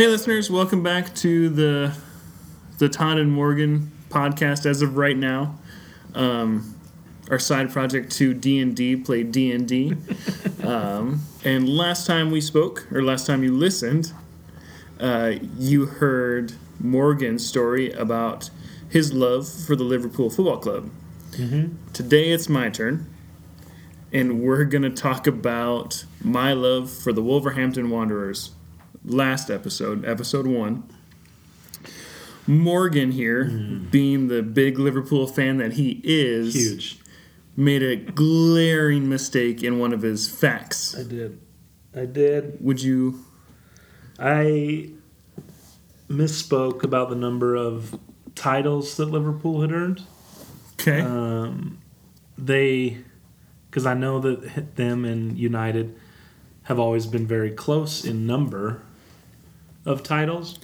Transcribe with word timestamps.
Hey, 0.00 0.06
listeners, 0.06 0.50
welcome 0.50 0.82
back 0.82 1.14
to 1.16 1.50
the 1.50 1.94
the 2.78 2.88
Todd 2.88 3.18
and 3.18 3.30
Morgan 3.30 3.92
podcast. 4.08 4.64
As 4.64 4.80
of 4.80 4.96
right 4.96 5.14
now, 5.14 5.58
um, 6.14 6.74
our 7.30 7.38
side 7.38 7.70
project 7.70 8.10
to 8.12 8.32
D 8.32 8.60
and 8.60 8.74
D 8.74 8.96
played 8.96 9.30
D 9.30 9.52
and 9.52 9.68
D. 9.68 9.92
Um, 10.64 11.20
And 11.44 11.68
last 11.68 12.06
time 12.06 12.30
we 12.30 12.40
spoke, 12.40 12.90
or 12.90 13.02
last 13.02 13.26
time 13.26 13.44
you 13.44 13.54
listened, 13.54 14.14
uh, 14.98 15.34
you 15.58 15.84
heard 15.84 16.54
Morgan's 16.78 17.46
story 17.46 17.92
about 17.92 18.48
his 18.88 19.12
love 19.12 19.46
for 19.46 19.76
the 19.76 19.84
Liverpool 19.84 20.30
Football 20.30 20.60
Club. 20.60 20.90
Today 21.92 22.30
it's 22.30 22.48
my 22.48 22.70
turn, 22.70 23.06
and 24.14 24.40
we're 24.40 24.64
gonna 24.64 24.88
talk 24.88 25.26
about 25.26 26.06
my 26.24 26.54
love 26.54 26.90
for 26.90 27.12
the 27.12 27.22
Wolverhampton 27.22 27.90
Wanderers 27.90 28.52
last 29.04 29.50
episode, 29.50 30.04
episode 30.04 30.46
one. 30.46 30.84
Morgan 32.46 33.12
here, 33.12 33.44
being 33.90 34.28
the 34.28 34.42
big 34.42 34.78
Liverpool 34.78 35.26
fan 35.26 35.58
that 35.58 35.74
he 35.74 36.00
is, 36.02 36.54
Huge. 36.54 36.98
made 37.56 37.82
a 37.82 37.94
glaring 37.96 39.08
mistake 39.08 39.62
in 39.62 39.78
one 39.78 39.92
of 39.92 40.02
his 40.02 40.28
facts. 40.28 40.98
I 40.98 41.04
did. 41.04 41.40
I 41.94 42.06
did. 42.06 42.58
Would 42.60 42.82
you? 42.82 43.24
I 44.18 44.90
misspoke 46.08 46.82
about 46.82 47.08
the 47.08 47.14
number 47.14 47.54
of 47.54 47.98
titles 48.34 48.96
that 48.96 49.06
Liverpool 49.06 49.60
had 49.60 49.70
earned. 49.70 50.02
Okay. 50.80 51.00
Um, 51.00 51.78
they, 52.36 52.98
because 53.70 53.86
I 53.86 53.94
know 53.94 54.18
that 54.18 54.76
them 54.76 55.04
and 55.04 55.38
United 55.38 55.96
have 56.64 56.78
always 56.78 57.06
been 57.06 57.26
very 57.26 57.50
close 57.50 58.04
in 58.04 58.26
number 58.26 58.82
of 59.84 60.02
titles, 60.02 60.58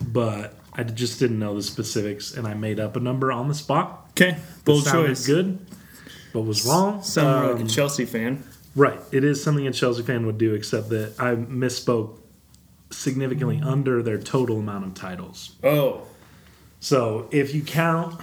but 0.00 0.54
I 0.72 0.82
just 0.84 1.18
didn't 1.18 1.38
know 1.38 1.54
the 1.54 1.62
specifics, 1.62 2.34
and 2.34 2.46
I 2.46 2.54
made 2.54 2.80
up 2.80 2.96
a 2.96 3.00
number 3.00 3.30
on 3.32 3.48
the 3.48 3.54
spot. 3.54 4.06
Okay. 4.10 4.36
Bold 4.64 4.84
That 4.84 4.92
choice. 4.92 5.26
Good, 5.26 5.58
but 6.32 6.42
was 6.42 6.64
wrong. 6.66 7.02
Sound 7.02 7.46
like 7.48 7.60
Um, 7.60 7.66
a 7.66 7.68
Chelsea 7.68 8.04
fan. 8.04 8.44
Right. 8.76 9.00
It 9.10 9.24
is 9.24 9.42
something 9.42 9.66
a 9.66 9.72
Chelsea 9.72 10.02
fan 10.02 10.26
would 10.26 10.38
do, 10.38 10.54
except 10.54 10.88
that 10.90 11.14
I 11.18 11.34
misspoke 11.34 12.18
significantly 12.90 13.60
under 13.64 14.02
their 14.02 14.18
total 14.18 14.58
amount 14.58 14.84
of 14.86 14.94
titles. 14.94 15.52
Oh. 15.62 16.02
So 16.80 17.28
if 17.30 17.54
you 17.54 17.62
count, 17.62 18.20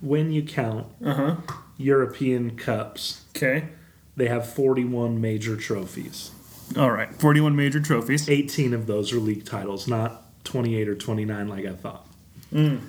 when 0.00 0.32
you 0.32 0.42
count 0.42 0.86
Uh 1.04 1.14
huh. 1.14 1.36
European 1.76 2.56
Cups, 2.56 3.22
Okay. 3.34 3.68
they 4.16 4.28
have 4.28 4.48
41 4.48 5.20
major 5.20 5.56
trophies. 5.56 6.30
All 6.76 6.90
right. 6.90 7.12
Forty-one 7.14 7.54
major 7.56 7.80
trophies. 7.80 8.28
18 8.28 8.74
of 8.74 8.86
those 8.86 9.12
are 9.12 9.18
league 9.20 9.44
titles, 9.44 9.86
not 9.86 10.22
28 10.44 10.88
or 10.88 10.94
29 10.94 11.48
like 11.48 11.66
I 11.66 11.72
thought. 11.72 12.06
Mm. 12.52 12.80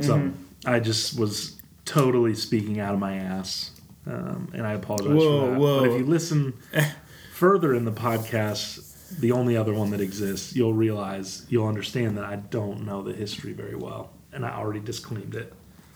So 0.00 0.16
Mm-hmm. 0.16 0.30
I 0.68 0.80
just 0.80 1.18
was 1.18 1.56
totally 1.84 2.34
speaking 2.34 2.80
out 2.80 2.94
of 2.94 3.00
my 3.00 3.16
ass. 3.16 3.70
Um, 4.06 4.50
and 4.54 4.66
I 4.66 4.72
apologize 4.72 5.12
Whoa, 5.14 5.40
for 5.46 5.50
that. 5.50 5.60
whoa. 5.60 5.80
But 5.80 5.88
if 5.90 5.98
you 6.00 6.06
listen 6.06 6.52
further 7.34 7.74
in 7.74 7.84
the 7.84 7.92
podcast, 7.92 9.18
the 9.18 9.32
only 9.32 9.56
other 9.56 9.72
one 9.72 9.90
that 9.90 10.00
exists, 10.00 10.54
you'll 10.56 10.74
realize, 10.74 11.46
you'll 11.48 11.66
understand 11.68 12.16
that 12.18 12.24
I 12.24 12.36
don't 12.36 12.84
know 12.86 13.02
the 13.02 13.12
history 13.12 13.52
very 13.52 13.74
well. 13.74 14.10
And 14.32 14.44
I 14.44 14.50
already 14.56 14.80
disclaimed 14.80 15.34
it. 15.34 15.52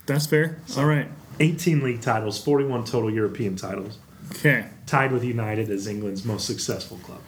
That's 0.06 0.26
fair. 0.26 0.58
All 0.76 0.84
right. 0.86 1.08
18 1.40 1.82
league 1.82 2.02
titles, 2.02 2.42
41 2.42 2.84
total 2.84 3.10
European 3.10 3.56
titles, 3.56 3.98
Okay. 4.30 4.67
tied 4.86 5.12
with 5.12 5.25
United 5.25 5.70
as 5.70 5.86
England's 5.86 6.25
most 6.25 6.47
successful 6.47 6.98
club. 6.98 7.20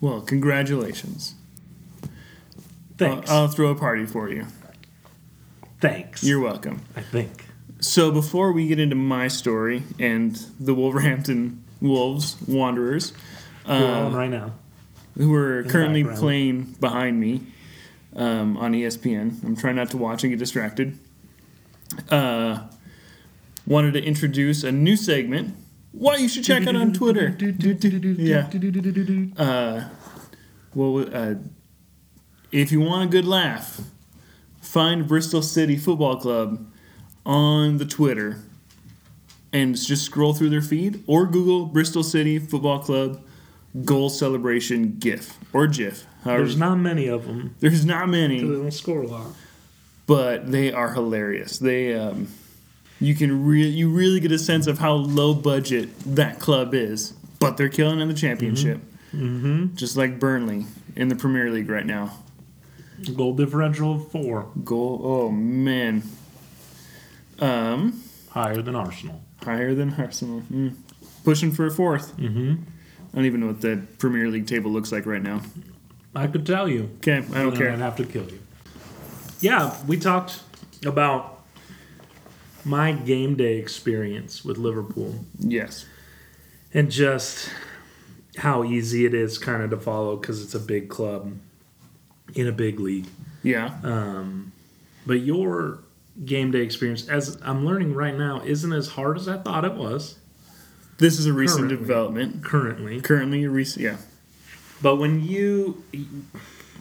Well, 0.00 0.20
congratulations. 0.20 1.34
Thanks. 2.98 3.30
I'll, 3.30 3.42
I'll 3.42 3.48
throw 3.48 3.68
a 3.70 3.74
party 3.74 4.06
for 4.06 4.28
you. 4.28 4.46
Thanks. 5.80 6.22
You're 6.24 6.40
welcome. 6.40 6.82
I 6.96 7.00
think. 7.02 7.46
So 7.80 8.10
before 8.12 8.52
we 8.52 8.68
get 8.68 8.78
into 8.78 8.94
my 8.94 9.28
story 9.28 9.82
and 9.98 10.36
the 10.60 10.74
Wolverhampton 10.74 11.64
Wolves 11.80 12.36
Wanderers, 12.46 13.12
uh, 13.66 14.10
right 14.12 14.30
now. 14.30 14.52
who 15.16 15.34
are 15.34 15.64
currently 15.64 16.02
background. 16.02 16.20
playing 16.20 16.62
behind 16.80 17.18
me 17.18 17.40
um, 18.14 18.56
on 18.56 18.72
ESPN. 18.72 19.42
I'm 19.44 19.56
trying 19.56 19.76
not 19.76 19.90
to 19.90 19.96
watch 19.96 20.22
and 20.22 20.30
get 20.32 20.38
distracted. 20.38 20.98
Uh, 22.08 22.60
wanted 23.66 23.94
to 23.94 24.02
introduce 24.02 24.62
a 24.64 24.70
new 24.72 24.96
segment. 24.96 25.56
Why 25.92 26.16
you 26.16 26.28
should 26.28 26.44
check 26.44 26.66
out 26.66 26.74
on 26.76 26.92
Twitter. 26.92 27.36
Yeah. 27.38 28.48
Uh, 29.36 29.88
well, 30.74 31.06
uh, 31.14 31.34
if 32.50 32.72
you 32.72 32.80
want 32.80 33.04
a 33.04 33.10
good 33.10 33.24
laugh, 33.26 33.80
find 34.60 35.06
Bristol 35.06 35.42
City 35.42 35.76
Football 35.76 36.16
Club 36.16 36.66
on 37.24 37.78
the 37.78 37.84
Twitter 37.84 38.38
and 39.52 39.76
just 39.76 40.04
scroll 40.04 40.32
through 40.32 40.48
their 40.50 40.62
feed 40.62 41.02
or 41.06 41.26
Google 41.26 41.66
Bristol 41.66 42.02
City 42.02 42.38
Football 42.38 42.78
Club 42.80 43.22
goal 43.84 44.08
celebration 44.10 44.96
GIF 44.98 45.38
or 45.52 45.66
GIF. 45.66 46.04
However, 46.24 46.44
There's 46.44 46.56
not 46.56 46.76
many 46.76 47.06
of 47.06 47.26
them. 47.26 47.54
there's 47.60 47.84
not 47.84 48.08
many. 48.08 48.40
They 48.40 48.46
don't 48.46 48.70
score 48.70 49.02
a 49.02 49.06
lot. 49.06 49.26
but 50.06 50.50
they 50.50 50.72
are 50.72 50.92
hilarious. 50.94 51.58
They 51.58 51.94
um, 51.94 52.28
you 53.02 53.14
can 53.14 53.44
re- 53.44 53.66
you 53.68 53.88
really 53.90 54.20
get 54.20 54.32
a 54.32 54.38
sense 54.38 54.66
of 54.66 54.78
how 54.78 54.92
low 54.94 55.34
budget 55.34 55.88
that 56.06 56.38
club 56.38 56.72
is, 56.74 57.12
but 57.40 57.56
they're 57.56 57.68
killing 57.68 58.00
in 58.00 58.08
the 58.08 58.14
championship, 58.14 58.80
Mm-hmm. 59.14 59.74
just 59.74 59.96
like 59.96 60.18
Burnley 60.18 60.64
in 60.96 61.08
the 61.08 61.16
Premier 61.16 61.50
League 61.50 61.68
right 61.68 61.84
now. 61.84 62.18
Goal 63.16 63.34
differential 63.34 63.94
of 63.96 64.10
four, 64.12 64.48
Goal, 64.64 65.00
oh 65.04 65.30
man, 65.30 66.02
um, 67.40 68.02
higher 68.30 68.62
than 68.62 68.74
Arsenal. 68.76 69.20
higher 69.42 69.74
than 69.74 69.92
Arsenal, 69.94 70.42
mm. 70.52 70.74
pushing 71.24 71.50
for 71.52 71.66
a 71.66 71.70
fourth. 71.70 72.16
Mm-hmm. 72.16 72.54
I 73.12 73.16
don't 73.16 73.24
even 73.26 73.40
know 73.40 73.48
what 73.48 73.60
the 73.60 73.82
Premier 73.98 74.28
League 74.28 74.46
table 74.46 74.70
looks 74.70 74.92
like 74.92 75.04
right 75.06 75.22
now. 75.22 75.42
I 76.14 76.26
could 76.28 76.46
tell 76.46 76.68
you. 76.68 76.90
Okay, 76.98 77.18
I 77.34 77.42
don't 77.42 77.56
care. 77.56 77.72
I'd 77.72 77.78
have 77.78 77.96
to 77.96 78.04
kill 78.04 78.24
you. 78.30 78.38
Yeah, 79.40 79.74
we 79.86 79.98
talked 79.98 80.40
about 80.86 81.31
my 82.64 82.92
game 82.92 83.34
day 83.36 83.58
experience 83.58 84.44
with 84.44 84.58
Liverpool 84.58 85.24
Yes. 85.38 85.86
and 86.72 86.90
just 86.90 87.50
how 88.38 88.64
easy 88.64 89.04
it 89.04 89.14
is 89.14 89.36
kind 89.38 89.62
of 89.62 89.70
to 89.70 89.76
follow 89.76 90.16
because 90.16 90.42
it's 90.42 90.54
a 90.54 90.60
big 90.60 90.88
club 90.88 91.36
in 92.34 92.46
a 92.46 92.52
big 92.52 92.80
league. 92.80 93.06
Yeah. 93.42 93.74
Um, 93.82 94.52
but 95.06 95.20
your 95.20 95.80
game 96.24 96.50
day 96.50 96.60
experience, 96.60 97.08
as 97.08 97.36
I'm 97.42 97.64
learning 97.66 97.94
right 97.94 98.16
now, 98.16 98.42
isn't 98.44 98.72
as 98.72 98.88
hard 98.88 99.18
as 99.18 99.28
I 99.28 99.38
thought 99.38 99.64
it 99.64 99.74
was 99.74 100.18
This 100.98 101.18
is 101.18 101.26
a 101.26 101.32
recent 101.32 101.62
Currently. 101.68 101.76
development. 101.78 102.44
currently. 102.44 103.00
Currently, 103.00 103.44
a 103.44 103.50
recent. 103.50 103.82
Yeah. 103.84 103.96
But 104.80 104.96
when 104.96 105.22
you 105.24 105.82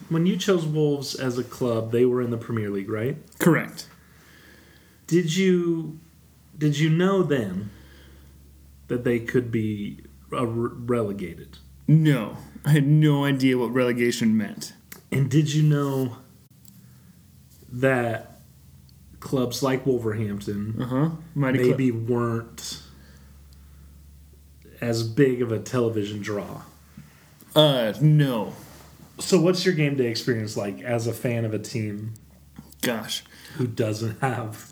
when 0.10 0.26
you 0.26 0.38
chose 0.38 0.66
Wolves 0.66 1.16
as 1.16 1.38
a 1.38 1.44
club, 1.44 1.92
they 1.92 2.06
were 2.06 2.22
in 2.22 2.30
the 2.30 2.38
Premier 2.38 2.70
League, 2.70 2.90
right? 2.90 3.18
Correct. 3.40 3.88
Did 5.12 5.36
you 5.36 6.00
did 6.58 6.80
you 6.80 6.90
know 6.90 7.22
then 7.22 7.70
that 8.88 9.04
they 9.04 9.20
could 9.20 9.52
be 9.52 10.00
re- 10.30 10.40
relegated? 10.46 11.58
No, 11.86 12.38
I 12.64 12.70
had 12.70 12.88
no 12.88 13.26
idea 13.26 13.58
what 13.58 13.74
relegation 13.74 14.38
meant. 14.38 14.72
And 15.12 15.30
did 15.30 15.54
you 15.54 15.64
know 15.64 16.16
that 17.74 18.40
clubs 19.20 19.62
like 19.62 19.86
Wolverhampton 19.86 20.82
Uh 20.82 20.86
huh. 20.86 21.10
Mighty 21.36 21.58
Club. 21.60 21.70
maybe 21.72 21.92
weren't 21.92 22.82
as 24.80 25.04
big 25.04 25.42
of 25.42 25.52
a 25.52 25.60
television 25.60 26.22
draw? 26.22 26.62
Uh, 27.54 27.92
no. 28.00 28.54
So 29.20 29.42
what's 29.42 29.66
your 29.66 29.74
game 29.76 29.98
day 29.98 30.08
experience 30.08 30.56
like 30.56 30.82
as 30.82 31.06
a 31.06 31.12
fan 31.14 31.44
of 31.44 31.54
a 31.54 31.60
team 31.60 32.14
Gosh. 32.82 33.24
who 33.58 33.68
doesn't 33.68 34.22
have 34.22 34.71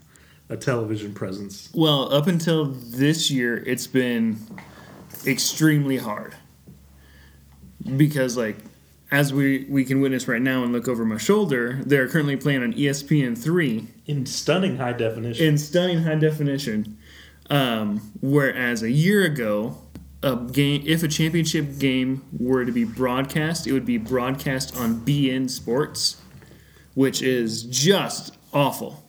a 0.50 0.58
television 0.58 1.14
presence? 1.14 1.70
Well, 1.74 2.12
up 2.14 2.28
until 2.28 2.66
this 2.66 3.30
year, 3.32 3.58
it's 3.66 3.88
been 3.88 4.38
extremely 5.26 5.98
hard 5.98 6.36
because, 7.98 8.36
like, 8.38 8.58
as 9.12 9.34
we 9.34 9.66
we 9.70 9.86
can 9.86 10.02
witness 10.02 10.28
right 10.28 10.42
now 10.42 10.64
and 10.64 10.72
look 10.72 10.88
over 10.88 11.04
my 11.06 11.18
shoulder, 11.18 11.80
they're 11.86 12.08
currently 12.08 12.36
playing 12.36 12.62
on 12.64 12.74
ESPN 12.74 13.38
three 13.38 13.88
In 14.06 14.26
stunning 14.26 14.78
high 14.78 14.94
definition. 14.94 15.46
in 15.46 15.58
stunning 15.58 16.04
high 16.04 16.16
definition. 16.16 16.98
Um, 17.50 18.12
whereas 18.22 18.84
a 18.84 18.92
year 18.92 19.24
ago, 19.24 19.78
a 20.22 20.36
game 20.36 20.84
if 20.86 21.02
a 21.02 21.08
championship 21.08 21.80
game 21.80 22.24
were 22.38 22.64
to 22.66 22.72
be 22.72 22.84
broadcast, 22.84 23.66
it 23.66 23.72
would 23.74 23.86
be 23.88 23.98
broadcast 23.98 24.78
on 24.78 25.00
beIN 25.02 25.50
Sports, 25.50 26.22
which 26.94 27.24
is 27.24 27.64
just 27.64 28.38
awful. 28.54 29.09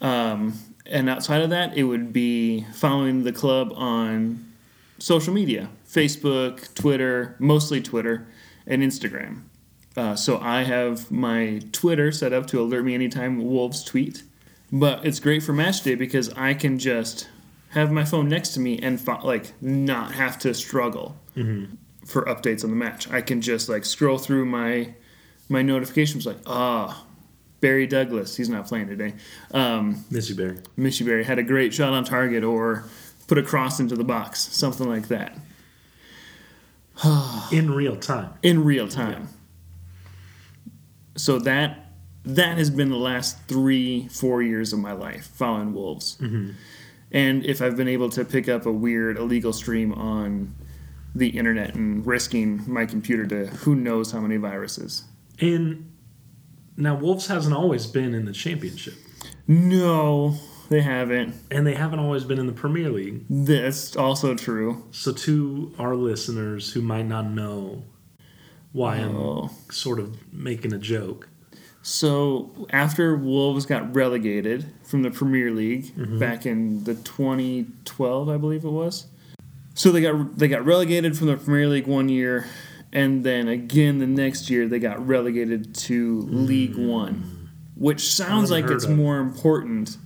Um, 0.00 0.58
and 0.86 1.08
outside 1.08 1.42
of 1.42 1.50
that, 1.50 1.76
it 1.76 1.84
would 1.84 2.12
be 2.12 2.66
following 2.72 3.22
the 3.24 3.32
club 3.32 3.72
on 3.74 4.52
social 4.98 5.32
media 5.32 5.70
Facebook, 5.88 6.72
Twitter, 6.74 7.36
mostly 7.38 7.80
Twitter, 7.80 8.26
and 8.66 8.82
Instagram. 8.82 9.42
Uh, 9.96 10.14
so 10.14 10.38
I 10.38 10.62
have 10.62 11.10
my 11.10 11.60
Twitter 11.72 12.12
set 12.12 12.32
up 12.32 12.46
to 12.48 12.60
alert 12.60 12.84
me 12.84 12.94
anytime 12.94 13.44
Wolves 13.44 13.82
tweet. 13.82 14.22
But 14.72 15.04
it's 15.04 15.18
great 15.18 15.42
for 15.42 15.52
match 15.52 15.82
day 15.82 15.96
because 15.96 16.28
I 16.34 16.54
can 16.54 16.78
just 16.78 17.28
have 17.70 17.90
my 17.90 18.04
phone 18.04 18.28
next 18.28 18.50
to 18.50 18.60
me 18.60 18.78
and 18.78 19.00
fo- 19.00 19.24
like 19.24 19.52
not 19.60 20.12
have 20.12 20.38
to 20.40 20.54
struggle 20.54 21.16
for 22.06 22.22
updates 22.26 22.62
on 22.64 22.70
the 22.70 22.76
match. 22.76 23.10
I 23.10 23.20
can 23.20 23.40
just 23.40 23.68
like 23.68 23.84
scroll 23.84 24.18
through 24.18 24.44
my 24.46 24.94
my 25.48 25.62
notifications 25.62 26.24
like 26.24 26.38
ah 26.46 27.04
Barry 27.60 27.86
Douglas 27.86 28.36
he's 28.36 28.48
not 28.48 28.66
playing 28.66 28.88
today. 28.88 29.14
Um, 29.52 30.04
Missy 30.10 30.34
Berry. 30.34 30.58
Mishy 30.78 31.04
Berry 31.04 31.24
had 31.24 31.38
a 31.38 31.42
great 31.42 31.74
shot 31.74 31.92
on 31.92 32.04
target 32.04 32.42
or 32.44 32.84
put 33.26 33.38
a 33.38 33.42
cross 33.42 33.78
into 33.80 33.96
the 33.96 34.04
box, 34.04 34.40
something 34.40 34.88
like 34.88 35.08
that 35.08 35.36
In 37.52 37.70
real 37.70 37.96
time. 37.96 38.34
in 38.42 38.64
real 38.64 38.88
time. 38.88 39.28
So 41.16 41.38
that 41.40 41.86
that 42.24 42.58
has 42.58 42.70
been 42.70 42.90
the 42.90 42.96
last 42.96 43.38
three 43.48 44.08
four 44.08 44.42
years 44.42 44.72
of 44.72 44.78
my 44.78 44.92
life 44.92 45.26
following 45.34 45.72
wolves. 45.74 46.18
And 47.12 47.44
if 47.44 47.60
I've 47.60 47.76
been 47.76 47.88
able 47.88 48.08
to 48.10 48.24
pick 48.24 48.48
up 48.48 48.66
a 48.66 48.72
weird 48.72 49.16
illegal 49.16 49.52
stream 49.52 49.92
on 49.92 50.54
the 51.14 51.28
internet 51.30 51.74
and 51.74 52.06
risking 52.06 52.62
my 52.70 52.86
computer 52.86 53.26
to 53.26 53.46
who 53.48 53.74
knows 53.74 54.12
how 54.12 54.20
many 54.20 54.36
viruses. 54.36 55.04
And 55.40 55.89
now 56.80 56.94
Wolves 56.94 57.26
hasn't 57.28 57.54
always 57.54 57.86
been 57.86 58.14
in 58.14 58.24
the 58.24 58.32
championship. 58.32 58.94
No, 59.46 60.36
they 60.68 60.80
haven't. 60.80 61.34
And 61.50 61.66
they 61.66 61.74
haven't 61.74 61.98
always 61.98 62.24
been 62.24 62.38
in 62.38 62.46
the 62.46 62.52
Premier 62.52 62.90
League. 62.90 63.24
That's 63.28 63.96
also 63.96 64.34
true. 64.34 64.84
So 64.92 65.12
to 65.12 65.72
our 65.78 65.94
listeners 65.94 66.72
who 66.72 66.80
might 66.80 67.06
not 67.06 67.30
know 67.30 67.82
why 68.72 69.00
Oh. 69.02 69.50
I'm 69.66 69.72
sort 69.72 69.98
of 69.98 70.32
making 70.32 70.72
a 70.72 70.78
joke. 70.78 71.28
So 71.82 72.66
after 72.70 73.16
Wolves 73.16 73.66
got 73.66 73.94
relegated 73.96 74.66
from 74.84 75.02
the 75.02 75.10
Premier 75.10 75.50
League 75.50 75.86
Mm-hmm. 75.96 76.18
back 76.18 76.46
in 76.46 76.84
the 76.84 76.94
2012, 76.94 78.28
I 78.28 78.36
believe 78.36 78.64
it 78.64 78.70
was. 78.70 79.06
So 79.74 79.90
they 79.90 80.02
got 80.02 80.36
they 80.38 80.46
got 80.48 80.64
relegated 80.64 81.16
from 81.16 81.28
the 81.28 81.36
Premier 81.36 81.68
League 81.68 81.86
one 81.86 82.08
year, 82.08 82.44
and 82.92 83.22
then 83.24 83.48
again 83.48 83.98
the 83.98 84.06
next 84.06 84.50
year 84.50 84.66
they 84.68 84.78
got 84.78 85.06
relegated 85.06 85.74
to 85.74 86.20
League 86.22 86.76
One, 86.76 87.50
which 87.74 88.00
sounds 88.12 88.50
like 88.50 88.66
it's 88.66 88.84
of. 88.84 88.90
more 88.96 89.18
important 89.18 89.96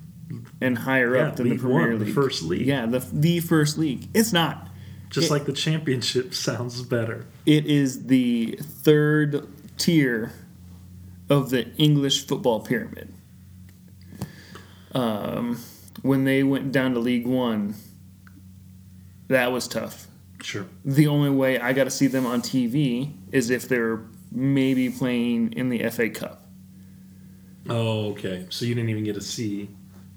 and 0.61 0.79
higher 0.79 1.17
Yeah, 1.17 1.29
up 1.29 1.37
than 1.37 1.49
League 1.51 1.61
the 1.61 1.67
Premier 1.69 1.91
One, 1.97 2.05
the 2.05 2.13
first 2.13 2.43
league. 2.43 2.67
Yeah, 2.67 2.87
the 2.87 2.99
the 3.13 3.41
first 3.41 3.79
league. 3.79 4.09
It's 4.15 4.33
not. 4.33 4.69
Just 5.11 5.29
It- 5.29 5.33
like 5.33 5.45
the 5.47 5.53
championship 5.53 6.35
sounds 6.49 6.83
better. 6.83 7.27
It 7.47 7.67
is 7.67 8.07
the 8.07 8.59
third 8.63 9.47
tier 9.79 10.33
of 11.31 11.51
the 11.51 11.69
English 11.77 12.27
football 12.27 12.61
pyramid. 12.61 13.13
Um, 14.93 15.59
when 16.03 16.25
they 16.25 16.43
went 16.43 16.71
down 16.73 16.95
to 16.95 17.01
League 17.01 17.27
One, 17.27 17.75
that 19.29 19.51
was 19.53 19.67
tough. 19.67 20.07
Sure. 20.45 20.67
The 20.85 21.07
only 21.07 21.31
way 21.31 21.59
I 21.59 21.73
got 21.73 21.85
to 21.85 21.91
see 21.91 22.07
them 22.07 22.27
on 22.27 22.43
TV 22.43 23.13
is 23.33 23.49
if 23.49 23.67
they're 23.67 24.01
maybe 24.31 24.91
playing 24.91 25.55
in 25.55 25.71
the 25.71 25.89
FA 25.89 26.11
Cup. 26.11 26.47
Oh, 27.69 28.11
okay. 28.11 28.47
So 28.51 28.67
you 28.67 28.75
didn't 28.75 28.91
even 28.91 29.05
get 29.05 29.15
to 29.15 29.23
see 29.23 29.71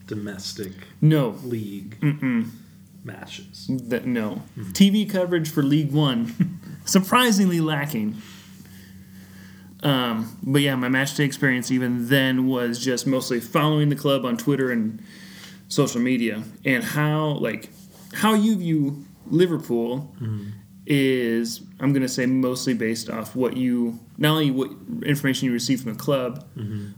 domestic 0.06 0.74
No, 1.02 1.30
league 1.44 1.98
matches. 3.06 3.68
that 3.70 4.06
no 4.06 4.42
TV 4.74 5.10
coverage 5.10 5.50
for 5.50 5.64
League 5.64 5.92
One, 5.94 6.60
surprisingly 6.86 7.62
lacking. 7.62 8.22
Um, 9.84 10.38
but 10.44 10.62
yeah, 10.62 10.76
my 10.76 10.90
match 10.90 11.16
day 11.16 11.24
experience 11.24 11.72
even 11.72 12.10
then 12.10 12.48
was 12.48 12.84
just 12.84 13.08
mostly 13.08 13.40
following 13.40 13.88
the 13.90 13.96
club 13.96 14.26
on 14.26 14.36
Twitter 14.36 14.72
and 14.72 15.02
social 15.70 16.02
media, 16.02 16.44
and 16.66 16.84
how 16.84 17.30
like 17.40 17.70
how 18.14 18.34
you 18.34 18.58
view 18.58 19.06
Liverpool 19.32 20.16
is 20.90 21.62
I'm 21.80 21.92
gonna 21.94 22.08
say 22.08 22.26
mostly 22.26 22.74
based 22.74 23.10
off 23.10 23.36
what 23.36 23.58
you 23.58 24.00
not 24.18 24.32
only 24.32 24.52
what 24.52 24.72
information 25.06 25.46
you 25.48 25.52
receive 25.54 25.82
from 25.82 25.94
the 25.94 26.00
club, 26.00 26.46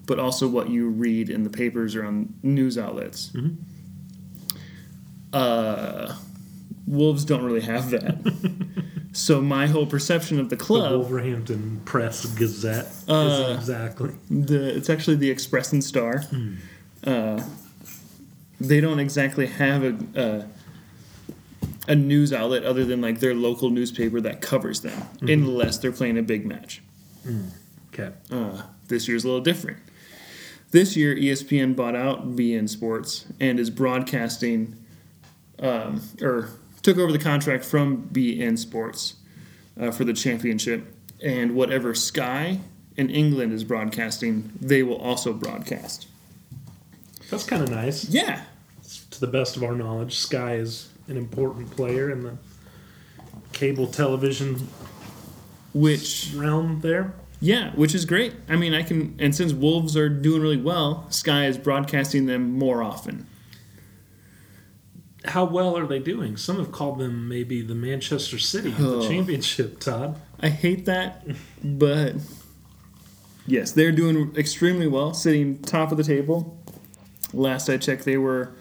but 0.05 0.19
also 0.19 0.47
what 0.47 0.69
you 0.69 0.89
read 0.89 1.29
in 1.29 1.43
the 1.43 1.49
papers 1.49 1.95
or 1.95 2.05
on 2.05 2.33
news 2.43 2.77
outlets. 2.77 3.31
Uh, 5.31 6.15
Wolves 6.87 7.23
don't 7.23 7.43
really 7.43 7.61
have 7.61 7.91
that. 7.91 8.17
so 9.11 9.41
my 9.41 9.67
whole 9.67 9.85
perception 9.85 10.39
of 10.39 10.49
the 10.49 10.55
The 10.55 10.63
club 10.63 10.91
Wolverhampton 10.91 11.81
Press 11.85 12.25
Gazette. 12.25 12.87
Uh, 13.07 13.55
exactly. 13.57 14.11
the 14.29 14.75
it's 14.75 14.89
actually 14.89 15.17
the 15.17 15.29
Express 15.29 15.71
and 15.71 15.83
Star. 15.83 16.23
Uh, 17.03 17.43
they 18.59 18.81
don't 18.81 18.99
exactly 18.99 19.47
have 19.47 19.83
a, 19.83 20.47
a 21.89 21.95
news 21.95 22.31
outlet 22.31 22.63
other 22.63 22.85
than 22.85 23.01
like 23.01 23.19
their 23.19 23.33
local 23.33 23.69
newspaper 23.71 24.21
that 24.21 24.39
covers 24.39 24.79
them, 24.81 25.01
unless 25.21 25.77
they're 25.79 25.91
playing 25.91 26.17
a 26.17 26.21
big 26.21 26.45
match. 26.45 26.81
Okay. 27.93 28.11
Uh, 28.31 28.61
this 28.87 29.07
year's 29.07 29.25
a 29.25 29.27
little 29.27 29.41
different. 29.43 29.77
This 30.71 30.95
year, 30.95 31.15
ESPN 31.15 31.75
bought 31.75 31.95
out 31.95 32.35
beIN 32.35 32.69
Sports 32.69 33.25
and 33.39 33.59
is 33.59 33.71
broadcasting, 33.71 34.77
um, 35.59 36.01
or 36.21 36.49
took 36.83 36.97
over 36.97 37.11
the 37.11 37.17
contract 37.19 37.65
from 37.65 38.07
beIN 38.13 38.57
Sports 38.57 39.15
uh, 39.79 39.89
for 39.91 40.05
the 40.05 40.13
championship. 40.13 40.95
And 41.23 41.55
whatever 41.55 41.93
Sky 41.95 42.59
in 42.95 43.09
England 43.09 43.51
is 43.51 43.63
broadcasting, 43.63 44.51
they 44.61 44.83
will 44.83 44.97
also 44.97 45.33
broadcast. 45.33 46.07
That's 47.31 47.45
kind 47.45 47.63
of 47.63 47.69
nice. 47.71 48.07
Yeah, 48.09 48.43
To 49.11 49.19
the 49.19 49.27
best 49.27 49.57
of 49.57 49.63
our 49.63 49.73
knowledge, 49.75 50.17
Sky 50.17 50.55
is 50.55 50.89
an 51.09 51.17
important 51.17 51.71
player 51.71 52.09
in 52.09 52.23
the 52.23 52.37
cable 53.51 53.87
television 53.87 54.67
which 55.73 56.31
realm 56.35 56.79
there. 56.81 57.13
yeah, 57.41 57.71
which 57.75 57.93
is 57.93 58.05
great. 58.05 58.33
I 58.47 58.55
mean, 58.55 58.73
I 58.73 58.81
can, 58.83 59.15
and 59.19 59.35
since 59.35 59.53
Wolves 59.53 59.95
are 59.95 60.09
doing 60.09 60.41
really 60.41 60.57
well, 60.57 61.05
Sky 61.09 61.45
is 61.45 61.57
broadcasting 61.57 62.25
them 62.25 62.51
more 62.57 62.81
often. 62.81 63.27
How 65.25 65.43
well 65.43 65.77
are 65.77 65.85
they 65.85 65.99
doing? 65.99 66.37
Some 66.37 66.57
have 66.57 66.71
called 66.71 66.97
them 66.99 67.27
maybe 67.27 67.61
the 67.61 67.75
Manchester 67.75 68.39
City 68.39 68.69
of 68.71 68.77
the 68.77 68.95
Oh. 68.99 69.07
championship, 69.07 69.79
Todd. 69.79 70.19
I 70.39 70.49
hate 70.49 70.85
that, 70.85 71.25
but 71.63 72.15
yes, 73.45 73.71
they're 73.71 73.91
doing 73.91 74.33
extremely 74.37 74.87
well, 74.87 75.13
sitting 75.13 75.59
top 75.59 75.91
of 75.91 75.97
the 75.97 76.03
table. 76.03 76.57
Last 77.33 77.69
I 77.69 77.77
checked, 77.77 78.05
they 78.05 78.17
were 78.17 78.53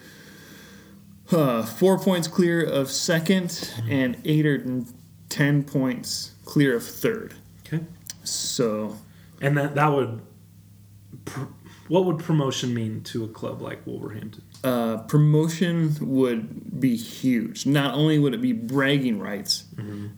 uh, 1.32 1.62
four 1.64 1.98
points 1.98 2.28
clear 2.28 2.62
of 2.64 2.90
second 2.90 3.72
and 3.88 4.16
eight 4.24 4.46
or 4.46 4.84
ten 5.28 5.62
points 5.64 6.32
clear 6.44 6.76
of 6.76 6.84
third. 6.84 7.34
Okay. 7.66 7.84
So 8.24 8.96
And 9.40 9.56
that 9.56 9.74
that 9.74 9.88
would 9.88 10.20
pr- 11.24 11.44
what 11.88 12.04
would 12.04 12.18
promotion 12.18 12.74
mean 12.74 13.02
to 13.04 13.24
a 13.24 13.28
club 13.28 13.60
like 13.62 13.86
Wolverhampton? 13.86 14.42
uh, 14.64 14.96
promotion 15.02 15.94
would 16.00 16.80
be 16.80 16.96
huge. 16.96 17.64
Not 17.64 17.94
only 17.94 18.18
would 18.18 18.34
it 18.34 18.42
be 18.42 18.52
bragging 18.52 19.20
rights 19.20 19.64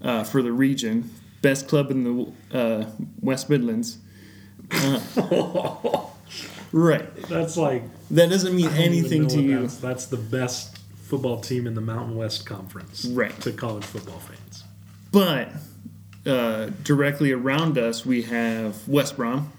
uh, 0.02 0.24
for 0.24 0.42
the 0.42 0.50
region, 0.50 1.10
best 1.42 1.68
club 1.68 1.90
in 1.90 2.04
the 2.04 2.32
uh, 2.58 2.84
West 3.20 3.50
Midlands. 3.50 3.98
Right. 6.72 7.12
That's 7.28 7.56
like 7.56 7.82
That 8.12 8.30
doesn't 8.30 8.54
mean 8.54 8.68
I 8.68 8.70
don't 8.70 8.78
even 8.94 9.12
anything 9.12 9.26
to 9.28 9.40
you. 9.42 9.60
That's, 9.62 9.76
that's 9.78 10.06
the 10.06 10.16
best 10.16 10.69
football 11.10 11.40
team 11.40 11.66
in 11.66 11.74
the 11.74 11.80
Mountain 11.80 12.16
West 12.16 12.46
Conference, 12.46 13.04
Right. 13.04 13.38
To 13.42 13.52
college 13.52 13.84
football 13.84 14.20
fans. 14.20 14.62
But 15.10 15.48
uh, 16.24 16.70
directly 16.84 17.32
around 17.32 17.76
us, 17.76 18.06
we 18.06 18.22
have 18.22 18.86
West 18.88 19.16
Brom, 19.16 19.52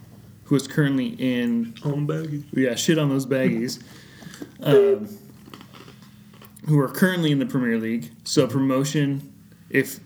who 0.45 0.55
is 0.55 0.67
currently 0.67 1.07
in 1.19 1.75
Home 1.83 2.07
baggage. 2.07 2.43
yeah 2.53 2.75
shit 2.75 2.97
on 2.97 3.09
those 3.09 3.25
baggies, 3.25 3.83
um, 4.63 5.09
who 6.67 6.79
are 6.79 6.87
currently 6.87 7.31
in 7.31 7.39
the 7.39 7.45
Premier 7.45 7.77
League. 7.77 8.11
So 8.23 8.47
promotion, 8.47 9.33
if 9.69 9.99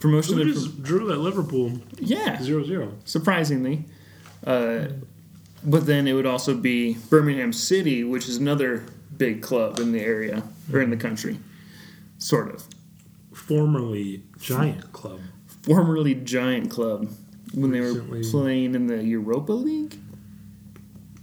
promotion, 0.00 0.38
Who 0.38 0.52
just 0.52 0.82
drew 0.82 1.12
at 1.12 1.18
Liverpool 1.18 1.72
yeah, 1.98 2.36
0-0. 2.38 2.92
surprisingly. 3.04 3.84
Uh, 4.46 4.86
but 5.62 5.86
then 5.86 6.06
it 6.06 6.12
would 6.12 6.26
also 6.26 6.54
be 6.54 6.94
Birmingham 7.10 7.52
City, 7.52 8.04
which 8.04 8.28
is 8.28 8.36
another 8.36 8.84
big 9.16 9.42
club 9.42 9.78
in 9.78 9.92
the 9.92 10.00
area 10.00 10.42
or 10.72 10.80
in 10.80 10.90
the 10.90 10.96
country, 10.96 11.38
sort 12.18 12.54
of. 12.54 12.64
Formerly 13.32 14.22
Giant 14.38 14.92
Club. 14.92 15.20
formerly 15.62 16.14
giant 16.14 16.70
club 16.70 17.08
when 17.54 17.70
they 17.70 17.80
Recently- 17.80 18.18
were 18.18 18.24
playing 18.30 18.74
in 18.74 18.86
the 18.86 19.02
Europa 19.02 19.52
League. 19.52 19.96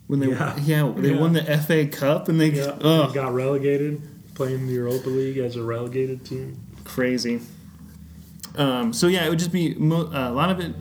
When 0.07 0.19
they 0.19 0.29
Yeah. 0.29 0.57
yeah, 0.65 0.91
they 0.97 1.13
Yeah. 1.13 1.19
won 1.19 1.33
the 1.33 1.49
FA 1.49 1.85
Cup 1.87 2.27
and 2.27 2.39
they 2.39 2.51
Yeah, 2.51 2.71
they 2.79 3.13
got 3.13 3.33
relegated, 3.33 4.01
playing 4.35 4.67
the 4.67 4.73
Europa 4.73 5.09
League 5.09 5.37
as 5.37 5.55
a 5.55 5.63
relegated 5.63 6.25
team. 6.25 6.57
crazy. 6.83 7.39
Um, 8.57 8.91
so 8.91 9.07
yeah, 9.07 9.25
it 9.25 9.29
would 9.29 9.39
just 9.39 9.51
be 9.53 9.75
mo- 9.75 10.09
a 10.11 10.31
lot 10.31 10.49
of 10.49 10.59
it 10.59 10.73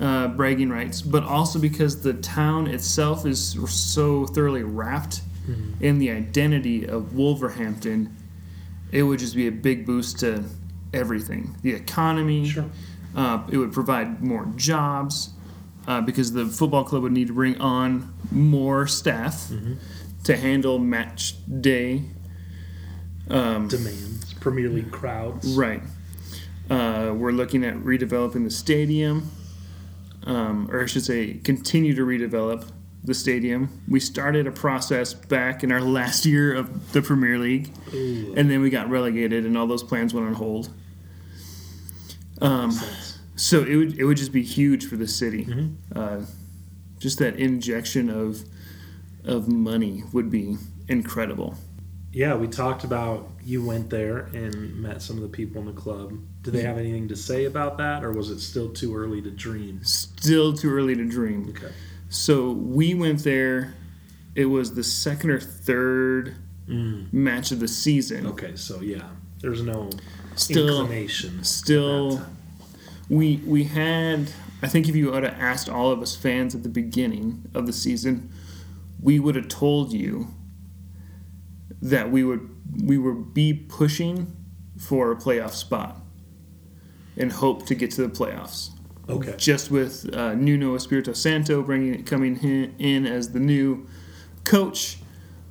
uh, 0.00 0.28
bragging 0.28 0.70
rights, 0.70 1.02
but 1.02 1.22
also 1.24 1.58
because 1.58 2.00
the 2.02 2.12
town 2.14 2.66
itself 2.66 3.26
is 3.26 3.56
so 3.68 4.26
thoroughly 4.26 4.62
wrapped 4.62 5.20
in 5.80 5.98
the 5.98 6.10
identity 6.10 6.86
of 6.86 7.14
Wolverhampton, 7.14 8.16
it 8.90 9.02
would 9.02 9.18
just 9.18 9.34
be 9.34 9.46
a 9.46 9.52
big 9.52 9.86
boost 9.86 10.20
to 10.20 10.44
everything. 10.92 11.56
The 11.62 11.74
economy. 11.74 12.48
Sure. 12.48 12.66
Uh, 13.14 13.42
it 13.50 13.58
would 13.58 13.72
provide 13.72 14.22
more 14.22 14.46
jobs 14.56 15.30
uh, 15.86 16.00
because 16.00 16.32
the 16.32 16.46
football 16.46 16.84
club 16.84 17.02
would 17.02 17.12
need 17.12 17.26
to 17.26 17.34
bring 17.34 17.60
on 17.60 18.14
more 18.30 18.86
staff 18.86 19.50
to 20.24 20.36
handle 20.36 20.78
match 20.78 21.34
day. 21.60 22.02
Um, 23.28 23.68
Demands 23.68 24.34
Premier 24.34 24.68
League 24.68 24.90
crowds. 24.90 25.54
Right. 25.54 25.82
Uh, 26.70 27.12
we're 27.14 27.32
looking 27.32 27.64
at 27.64 27.74
redeveloping 27.74 28.44
the 28.44 28.50
stadium, 28.50 29.30
um, 30.24 30.70
or 30.70 30.82
I 30.82 30.86
should 30.86 31.04
say, 31.04 31.34
continue 31.34 31.94
to 31.94 32.06
redevelop 32.06 32.66
the 33.04 33.14
stadium. 33.14 33.68
We 33.88 34.00
started 34.00 34.46
a 34.46 34.52
process 34.52 35.12
back 35.14 35.64
in 35.64 35.72
our 35.72 35.80
last 35.80 36.24
year 36.24 36.54
of 36.54 36.92
the 36.92 37.02
Premier 37.02 37.38
League, 37.38 37.70
Ooh, 37.92 38.34
and 38.36 38.50
then 38.50 38.60
we 38.60 38.70
got 38.70 38.88
relegated, 38.88 39.44
and 39.44 39.56
all 39.58 39.66
those 39.66 39.82
plans 39.82 40.14
went 40.14 40.26
on 40.28 40.34
hold. 40.34 40.70
Um, 42.40 42.72
so 43.36 43.62
it 43.62 43.76
would 43.76 43.98
it 43.98 44.04
would 44.04 44.16
just 44.16 44.32
be 44.32 44.42
huge 44.42 44.86
for 44.86 44.96
the 44.96 45.08
city. 45.08 45.44
Mhm. 45.44 45.74
Uh, 45.94 46.20
just 46.98 47.18
that 47.18 47.36
injection 47.36 48.08
of 48.08 48.44
of 49.24 49.48
money 49.48 50.04
would 50.12 50.30
be 50.30 50.56
incredible. 50.88 51.56
Yeah, 52.12 52.36
we 52.36 52.46
talked 52.46 52.84
about 52.84 53.30
you 53.44 53.64
went 53.64 53.88
there 53.88 54.28
and 54.34 54.76
met 54.76 55.00
some 55.00 55.16
of 55.16 55.22
the 55.22 55.28
people 55.28 55.60
in 55.60 55.66
the 55.66 55.72
club. 55.72 56.12
Did 56.42 56.52
they 56.54 56.62
have 56.62 56.76
anything 56.76 57.08
to 57.08 57.16
say 57.16 57.46
about 57.46 57.78
that, 57.78 58.04
or 58.04 58.12
was 58.12 58.28
it 58.30 58.40
still 58.40 58.68
too 58.68 58.94
early 58.94 59.22
to 59.22 59.30
dream? 59.30 59.80
Still 59.82 60.52
too 60.52 60.70
early 60.70 60.94
to 60.94 61.04
dream. 61.04 61.46
Okay. 61.50 61.72
So 62.12 62.52
we 62.52 62.92
went 62.92 63.24
there. 63.24 63.72
It 64.34 64.44
was 64.46 64.74
the 64.74 64.84
second 64.84 65.30
or 65.30 65.40
third 65.40 66.36
Mm. 66.68 67.10
match 67.12 67.50
of 67.52 67.58
the 67.58 67.66
season. 67.68 68.26
Okay, 68.26 68.52
so 68.54 68.80
yeah, 68.82 69.08
there's 69.40 69.62
no 69.62 69.90
Still, 70.36 70.82
inclination. 70.82 71.42
still, 71.42 72.22
we 73.08 73.38
we 73.46 73.64
had. 73.64 74.30
I 74.62 74.68
think 74.68 74.88
if 74.88 74.94
you 74.94 75.10
would 75.10 75.24
have 75.24 75.34
asked 75.40 75.68
all 75.68 75.90
of 75.90 76.00
us 76.02 76.14
fans 76.14 76.54
at 76.54 76.62
the 76.62 76.68
beginning 76.68 77.42
of 77.54 77.66
the 77.66 77.72
season, 77.72 78.30
we 79.00 79.18
would 79.18 79.34
have 79.34 79.48
told 79.48 79.92
you 79.92 80.28
that 81.80 82.12
we 82.12 82.22
would 82.24 82.48
we 82.84 82.96
would 82.98 83.32
be 83.34 83.52
pushing 83.54 84.36
for 84.78 85.10
a 85.10 85.16
playoff 85.16 85.52
spot 85.54 86.00
and 87.16 87.32
hope 87.32 87.66
to 87.66 87.74
get 87.74 87.90
to 87.92 88.02
the 88.02 88.08
playoffs. 88.08 88.70
Okay. 89.08 89.34
just 89.36 89.70
with 89.70 90.12
uh, 90.14 90.34
Nuno 90.34 90.74
Espirito 90.74 91.12
Santo 91.12 91.62
bringing 91.62 92.02
coming 92.04 92.36
in, 92.78 93.04
as 93.06 93.32
the 93.32 93.40
new 93.40 93.86
coach, 94.44 94.98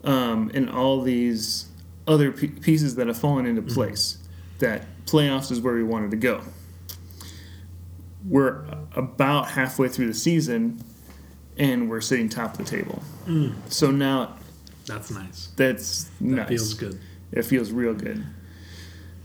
um, 0.03 0.49
and 0.53 0.69
all 0.69 1.01
these 1.01 1.67
other 2.07 2.31
p- 2.31 2.47
pieces 2.47 2.95
that 2.95 3.07
have 3.07 3.17
fallen 3.17 3.45
into 3.45 3.61
place. 3.61 4.17
That 4.59 4.85
playoffs 5.05 5.51
is 5.51 5.59
where 5.59 5.73
we 5.73 5.83
wanted 5.83 6.11
to 6.11 6.17
go. 6.17 6.41
We're 8.27 8.65
about 8.95 9.49
halfway 9.49 9.87
through 9.87 10.07
the 10.07 10.13
season, 10.13 10.83
and 11.57 11.89
we're 11.89 12.01
sitting 12.01 12.29
top 12.29 12.51
of 12.53 12.57
the 12.59 12.63
table. 12.77 13.01
Mm, 13.25 13.53
So 13.67 13.89
now 13.91 14.37
that's 14.85 15.09
nice. 15.11 15.49
that's 15.55 16.03
That 16.03 16.09
nice. 16.21 16.47
feels 16.49 16.73
good. 16.75 16.99
It 17.31 17.43
feels 17.43 17.71
real 17.71 17.93
good. 17.93 18.23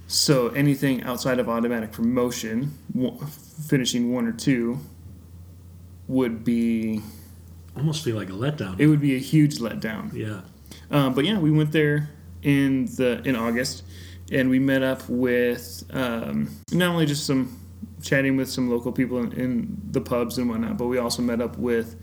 So 0.08 0.48
anything 0.48 1.02
outside 1.02 1.38
of 1.38 1.48
automatic 1.48 1.92
promotion, 1.92 2.72
finishing 3.68 4.12
one 4.12 4.26
or 4.26 4.32
two, 4.32 4.78
would 6.08 6.44
be 6.44 7.00
Almost 7.76 8.04
feel 8.04 8.16
like 8.16 8.28
a 8.30 8.32
letdown. 8.32 8.78
it 8.78 8.86
would 8.86 9.00
be 9.00 9.16
a 9.16 9.18
huge 9.18 9.58
letdown. 9.58 10.12
yeah. 10.14 10.40
Um, 10.90 11.14
but 11.14 11.24
yeah, 11.24 11.38
we 11.38 11.50
went 11.50 11.72
there 11.72 12.10
in 12.42 12.86
the 12.96 13.20
in 13.24 13.34
August, 13.34 13.82
and 14.30 14.48
we 14.48 14.58
met 14.60 14.82
up 14.82 15.02
with 15.08 15.82
um, 15.92 16.50
not 16.72 16.90
only 16.90 17.06
just 17.06 17.26
some 17.26 17.58
chatting 18.02 18.36
with 18.36 18.48
some 18.48 18.70
local 18.70 18.92
people 18.92 19.18
in, 19.18 19.32
in 19.32 19.80
the 19.90 20.00
pubs 20.00 20.38
and 20.38 20.48
whatnot, 20.48 20.78
but 20.78 20.86
we 20.86 20.98
also 20.98 21.22
met 21.22 21.40
up 21.40 21.58
with 21.58 21.96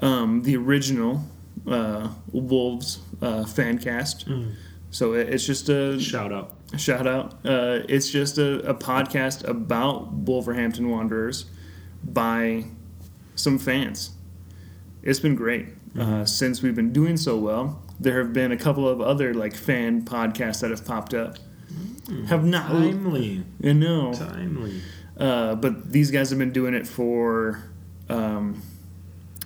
um, 0.00 0.42
the 0.42 0.56
original 0.56 1.24
uh, 1.66 2.08
Wolves 2.32 3.00
uh, 3.22 3.44
fan 3.44 3.78
cast. 3.78 4.28
Mm. 4.28 4.52
So 4.92 5.14
it's 5.14 5.44
just 5.44 5.68
a 5.70 5.98
Shout 5.98 6.32
out. 6.32 6.54
shout 6.76 7.06
out. 7.06 7.32
Uh, 7.46 7.80
it's 7.88 8.10
just 8.10 8.36
a, 8.38 8.58
a 8.68 8.74
podcast 8.74 9.42
about 9.48 10.12
Wolverhampton 10.12 10.88
Wanderers 10.90 11.46
by 12.04 12.66
some 13.34 13.58
fans. 13.58 14.10
It's 15.02 15.18
been 15.18 15.34
great. 15.34 15.68
Uh, 15.98 16.24
since 16.26 16.62
we've 16.62 16.74
been 16.76 16.92
doing 16.92 17.16
so 17.16 17.36
well, 17.38 17.82
there 17.98 18.22
have 18.22 18.32
been 18.34 18.52
a 18.52 18.56
couple 18.56 18.86
of 18.88 19.00
other 19.00 19.32
like 19.34 19.54
fan 19.54 20.02
podcasts 20.04 20.60
that 20.60 20.70
have 20.70 20.84
popped 20.84 21.14
up. 21.14 21.38
Have 22.28 22.44
not, 22.44 22.68
Timely. 22.68 23.44
you 23.60 23.72
know, 23.74 24.12
Timely. 24.12 24.80
uh, 25.16 25.54
but 25.54 25.90
these 25.90 26.10
guys 26.10 26.28
have 26.30 26.38
been 26.38 26.52
doing 26.52 26.74
it 26.74 26.86
for, 26.86 27.62
um, 28.10 28.62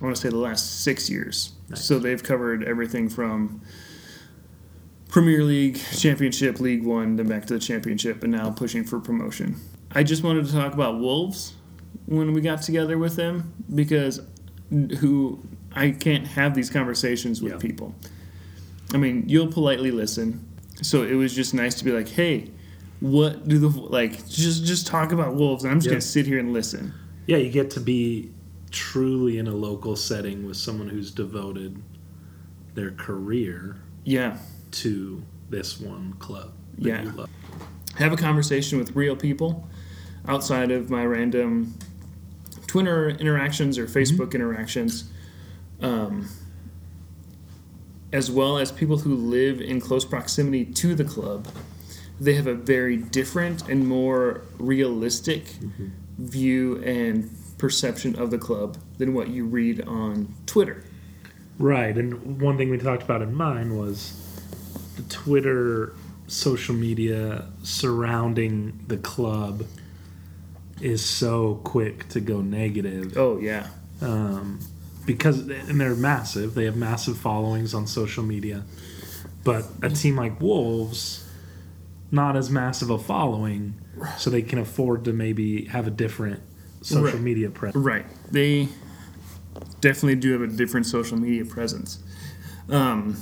I 0.00 0.05
want 0.05 0.17
to 0.17 0.21
say 0.21 0.29
the 0.29 0.37
last 0.38 0.83
six 0.83 1.09
years. 1.09 1.53
Nice. 1.69 1.85
So 1.85 1.99
they've 2.00 2.23
covered 2.23 2.65
everything 2.65 3.09
from 3.09 3.61
Premier 5.16 5.42
League, 5.42 5.80
Championship, 5.96 6.61
League 6.61 6.82
One, 6.85 7.16
then 7.16 7.26
back 7.26 7.46
to 7.46 7.54
the 7.54 7.58
Championship, 7.58 8.23
and 8.23 8.30
now 8.32 8.50
pushing 8.50 8.85
for 8.85 9.00
promotion. 9.00 9.56
I 9.92 10.02
just 10.02 10.23
wanted 10.23 10.44
to 10.44 10.52
talk 10.52 10.75
about 10.75 11.00
Wolves 11.00 11.54
when 12.04 12.35
we 12.35 12.42
got 12.42 12.61
together 12.61 12.99
with 12.99 13.16
them 13.16 13.54
because 13.75 14.20
who 15.00 15.42
I 15.75 15.92
can't 15.92 16.26
have 16.26 16.54
these 16.54 16.68
conversations 16.68 17.40
with 17.40 17.52
Yeah. 17.54 17.58
people. 17.58 17.94
I 18.92 18.99
mean, 18.99 19.25
you'll 19.26 19.46
politely 19.46 19.90
listen. 19.90 20.44
So 20.82 21.02
it 21.02 21.14
was 21.14 21.35
just 21.35 21.54
nice 21.54 21.76
to 21.76 21.85
be 21.87 21.92
like, 21.92 22.08
hey, 22.08 22.50
what 23.00 23.49
do 23.49 23.58
the 23.58 23.68
like 23.70 24.28
just 24.28 24.66
just 24.66 24.87
talk 24.87 25.12
about 25.12 25.35
wolves 25.35 25.64
and 25.64 25.73
I'm 25.73 25.78
just 25.78 25.87
Yeah. 25.87 25.92
gonna 25.92 26.00
sit 26.02 26.26
here 26.26 26.38
and 26.38 26.52
listen. 26.52 26.92
Yeah, 27.26 27.38
you 27.38 27.49
get 27.50 27.70
to 27.70 27.80
be 27.80 28.32
truly 28.70 29.38
in 29.38 29.46
a 29.46 29.54
local 29.54 29.96
setting 29.96 30.44
with 30.44 30.58
someone 30.58 30.90
who's 30.90 31.11
devoted 31.11 31.78
their 32.75 32.90
career 32.90 33.76
Yeah. 34.04 34.37
To 34.73 35.23
this 35.50 35.80
one 35.80 36.14
club 36.18 36.52
that 36.78 36.88
Yeah. 36.88 37.02
you 37.04 37.11
love. 37.12 37.30
have 37.96 38.12
a 38.12 38.16
conversation 38.16 38.78
with 38.78 38.94
real 38.94 39.16
people 39.16 39.66
outside 40.28 40.70
of 40.70 40.90
my 40.90 41.04
random 41.04 41.75
Twitter 42.66 43.08
interactions 43.11 43.78
or 43.78 43.87
Facebook 43.87 44.35
interactions, 44.35 45.04
um, 45.80 46.26
as 48.12 48.30
well 48.30 48.58
as 48.58 48.70
people 48.73 48.99
who 48.99 49.14
live 49.14 49.61
in 49.61 49.80
close 49.80 50.04
proximity 50.04 50.64
to 50.64 50.94
the 50.94 51.04
club. 51.04 51.46
They 52.20 52.35
have 52.35 52.46
a 52.46 52.54
very 52.54 52.96
different 52.96 53.68
and 53.68 53.87
more 53.87 54.42
realistic 54.58 55.46
view 56.18 56.82
and 56.82 57.30
perception 57.58 58.16
of 58.16 58.30
the 58.30 58.38
club 58.38 58.76
than 58.99 59.14
what 59.14 59.28
you 59.28 59.44
read 59.44 59.80
on 59.82 60.35
Twitter. 60.46 60.82
Right, 61.58 61.96
and 61.96 62.40
one 62.40 62.56
thing 62.58 62.68
we 62.70 62.78
talked 62.78 63.02
about 63.02 63.23
in 63.23 63.35
mine 63.35 63.76
was 63.76 64.23
the 64.23 64.25
Twitter 65.09 65.95
social 66.29 66.75
media 66.75 67.47
surrounding 67.63 68.79
the 68.89 68.97
club 68.97 69.65
is 70.81 71.05
so 71.05 71.61
quick 71.65 72.09
to 72.09 72.21
go 72.21 72.41
negative 72.41 73.17
Oh 73.17 73.39
yeah, 73.39 73.69
um, 74.01 74.59
because 75.07 75.41
and 75.49 75.81
they're 75.81 75.95
massive. 75.95 76.55
They 76.55 76.65
have 76.65 76.77
massive 76.77 77.17
followings 77.17 77.73
on 77.75 77.87
social 77.87 78.23
media, 78.25 78.65
but 79.45 79.65
a 79.83 79.89
team 79.89 80.17
like 80.17 80.41
Wolves, 80.41 81.25
not 82.11 82.37
as 82.37 82.51
massive 82.51 82.91
a 82.91 82.99
following, 82.99 83.75
so 84.19 84.29
they 84.31 84.43
can 84.43 84.59
afford 84.59 85.05
to 85.05 85.13
maybe 85.13 85.67
have 85.67 85.87
a 85.87 85.91
different 85.91 86.41
social 86.83 87.05
Right. 87.13 87.21
media 87.21 87.51
presence. 87.51 87.85
Right. 87.85 88.07
They 88.31 88.69
definitely 89.81 90.17
do 90.17 90.33
have 90.33 90.43
a 90.43 90.47
different 90.55 90.87
social 90.87 91.17
media 91.19 91.45
presence. 91.45 92.01
Um, 92.69 93.17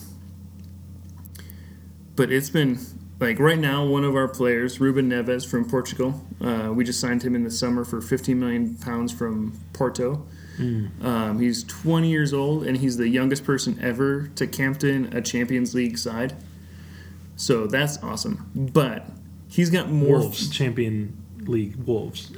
but 2.16 2.32
it's 2.32 2.50
been 2.50 2.78
like 3.20 3.38
right 3.38 3.58
now, 3.58 3.84
one 3.84 4.04
of 4.04 4.14
our 4.16 4.28
players, 4.28 4.80
Ruben 4.80 5.10
Neves 5.10 5.48
from 5.48 5.68
Portugal, 5.68 6.20
uh, 6.40 6.72
we 6.74 6.84
just 6.84 7.00
signed 7.00 7.22
him 7.22 7.34
in 7.34 7.44
the 7.44 7.50
summer 7.50 7.84
for 7.84 8.00
15 8.00 8.38
million 8.38 8.74
pounds 8.76 9.12
from 9.12 9.58
Porto. 9.72 10.26
Um, 11.02 11.40
he's 11.40 11.64
20 11.64 12.08
years 12.08 12.32
old 12.32 12.64
and 12.64 12.76
he's 12.76 12.96
the 12.96 13.08
youngest 13.08 13.44
person 13.44 13.78
ever 13.82 14.28
to 14.36 14.46
captain 14.46 15.12
a 15.16 15.20
Champions 15.20 15.74
League 15.74 15.98
side. 15.98 16.34
So 17.36 17.66
that's 17.66 18.00
awesome. 18.02 18.50
But 18.54 19.08
he's 19.48 19.70
got 19.70 19.90
more. 19.90 20.20
Wolves, 20.20 20.48
Champion 20.50 21.16
League 21.40 21.74
Wolves 21.76 22.30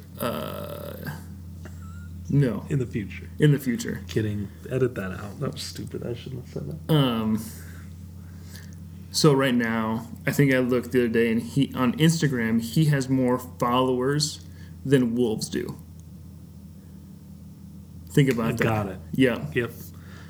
no, 2.28 2.64
in 2.68 2.78
the 2.78 2.86
future. 2.86 3.28
in 3.38 3.52
the 3.52 3.58
future. 3.58 4.02
Kidding. 4.08 4.48
Edit 4.70 4.94
that 4.96 5.12
out. 5.12 5.38
That 5.40 5.52
was 5.52 5.62
stupid. 5.62 6.06
I 6.06 6.14
shouldn't 6.14 6.44
have 6.44 6.54
said 6.54 6.86
that. 6.88 6.94
Um, 6.94 7.44
So 9.16 9.32
right 9.32 9.54
now, 9.54 10.06
I 10.26 10.30
think 10.30 10.52
I 10.52 10.58
looked 10.58 10.92
the 10.92 10.98
other 11.04 11.08
day, 11.08 11.32
and 11.32 11.40
he 11.42 11.72
on 11.74 11.94
Instagram 11.96 12.60
he 12.60 12.84
has 12.86 13.08
more 13.08 13.38
followers 13.38 14.40
than 14.84 15.14
Wolves 15.14 15.48
do. 15.48 15.78
Think 18.10 18.30
about 18.30 18.44
I 18.46 18.52
that. 18.52 18.62
got 18.62 18.86
it. 18.88 18.98
Yeah, 19.12 19.46
Yep. 19.54 19.72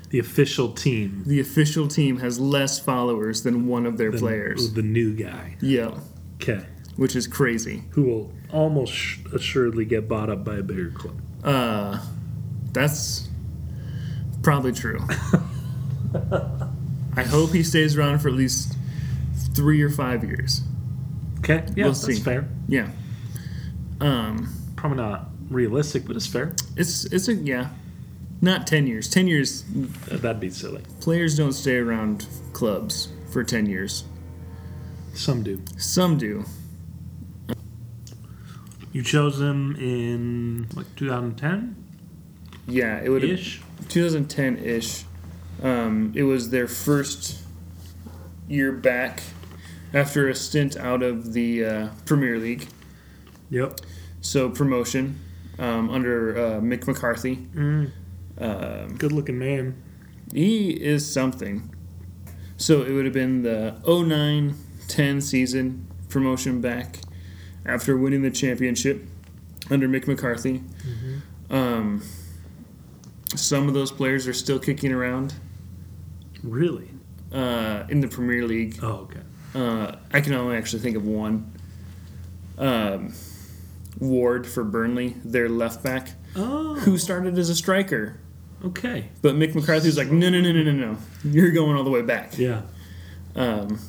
The 0.09 0.19
official 0.19 0.71
team. 0.71 1.23
the 1.25 1.41
official 1.41 1.89
team 1.89 2.19
has 2.19 2.39
less 2.39 2.79
followers 2.79 3.43
than 3.43 3.67
one 3.67 3.85
of 3.85 3.97
their 3.97 4.09
the- 4.11 4.19
players. 4.19 4.71
The 4.71 4.81
new 4.81 5.13
guy. 5.13 5.57
Yeah, 5.59 5.99
Okay. 6.35 6.63
which 6.95 7.13
is 7.13 7.27
crazy. 7.27 7.83
Who 7.89 8.03
will 8.03 8.33
almost 8.53 8.93
assuredly 9.33 9.83
get 9.83 10.07
bought 10.07 10.29
up 10.29 10.45
by 10.45 10.55
a 10.55 10.63
bigger 10.63 10.91
club. 10.91 11.19
Uh, 11.43 11.99
that's 12.71 13.27
probably 14.43 14.71
true. 14.71 14.99
I 17.17 17.23
hope 17.23 17.51
he 17.51 17.63
stays 17.63 17.97
around 17.97 18.19
for 18.19 18.29
at 18.29 18.33
least 18.35 18.76
three 19.57 19.81
or 19.81 19.89
five 19.89 20.23
years. 20.23 20.61
Okay. 21.39 21.63
Yeah, 21.75 21.85
We'll 21.85 21.93
that's 21.93 22.05
see. 22.05 22.19
fair. 22.21 22.47
Yeah. 22.69 22.89
Um, 23.99 24.53
Probably 24.75 24.97
not 24.97 25.29
realistic, 25.49 26.05
but 26.05 26.15
it's 26.15 26.27
fair. 26.27 26.53
it's 26.75 27.05
it's 27.05 27.27
a 27.27 27.33
yeah, 27.33 27.69
not 28.41 28.67
ten 28.67 28.85
years. 28.87 29.09
Ten 29.09 29.27
years, 29.27 29.65
Uh, 30.11 30.17
That'd 30.17 30.39
be 30.39 30.49
silly. 30.51 30.83
players 31.01 31.35
don't 31.35 31.53
stay 31.53 31.77
around 31.77 32.27
clubs 32.53 33.09
for 33.31 33.43
ten 33.43 33.65
years. 33.65 34.03
Some 35.13 35.41
do. 35.41 35.59
Some 35.77 36.17
do. 36.19 36.45
You 38.93 39.01
chose 39.03 39.37
them 39.39 39.75
in 39.79 40.67
like 40.75 40.95
2010 40.95 41.75
Yeah, 42.67 42.99
it 43.01 43.09
would 43.09 43.21
have 43.23 43.31
ish. 43.31 43.61
2010 43.89 44.57
ish. 44.57 45.03
Um, 45.63 46.11
it 46.15 46.23
was 46.23 46.49
their 46.51 46.67
first 46.67 47.41
year 48.47 48.71
back 48.71 49.21
after 49.97 50.29
a 50.29 50.35
stint 50.35 50.77
out 50.77 51.01
of 51.01 51.33
the 51.33 51.65
uh, 51.65 51.87
Premier 52.05 52.37
League. 52.37 52.67
Yep. 53.49 53.79
So 54.21 54.49
promotion 54.49 55.19
um, 55.57 55.89
under 55.89 56.37
uh, 56.37 56.59
Mick 56.61 56.85
McCarthy. 56.87 57.37
Mm. 57.55 57.91
Um, 58.39 58.95
Good 58.97 59.11
looking 59.11 59.39
man. 59.39 59.81
he 60.31 60.69
is 60.69 61.11
something. 61.11 61.73
So 62.57 62.83
it 62.83 62.91
would 62.91 63.05
have 63.05 63.13
been 63.13 63.41
the 63.41 63.75
09 63.87 64.55
10 64.87 65.21
season 65.21 65.87
promotion 66.09 66.61
back 66.61 66.97
after 67.65 67.97
winning 67.97 68.21
the 68.21 68.31
championship 68.31 69.03
under 69.69 69.87
Mick 69.87 70.07
McCarthy. 70.07 70.61
Um, 71.49 72.03
some 73.35 73.67
of 73.67 73.73
those 73.73 73.91
players 73.91 74.27
are 74.27 74.33
still 74.33 74.59
kicking 74.59 74.91
around 74.93 75.33
Really? 76.43 76.89
uh, 77.31 77.83
in 77.89 77.99
the 78.01 78.07
Premier 78.07 78.45
League. 78.45 78.79
Oh, 78.81 79.07
okay. 79.09 79.19
Uh, 79.55 79.95
I 80.13 80.21
can 80.21 80.33
only 80.33 80.55
actually 80.57 80.79
think 80.81 80.95
of 80.97 81.05
one. 81.05 81.51
Um, 82.57 83.13
Ward 83.99 84.45
for 84.47 84.63
Burnley, 84.63 85.15
their 85.23 85.49
left 85.49 85.83
back, 85.83 86.09
Oh. 86.35 86.75
who 86.75 86.97
started 86.97 87.37
as 87.37 87.49
a 87.49 87.55
striker. 87.55 88.19
Okay. 88.63 89.09
But 89.21 89.35
Mick 89.35 89.55
McCarthy 89.55 89.87
was 89.87 89.97
like, 89.97 90.09
no, 90.11 90.29
no, 90.29 90.41
no, 90.41 90.51
no, 90.51 90.63
no, 90.63 90.71
no. 90.71 90.97
You're 91.23 91.51
going 91.51 91.75
all 91.75 91.83
the 91.83 91.89
way 91.91 92.01
back. 92.01 92.37
Yeah. 92.37 92.61
Um, 93.35 93.79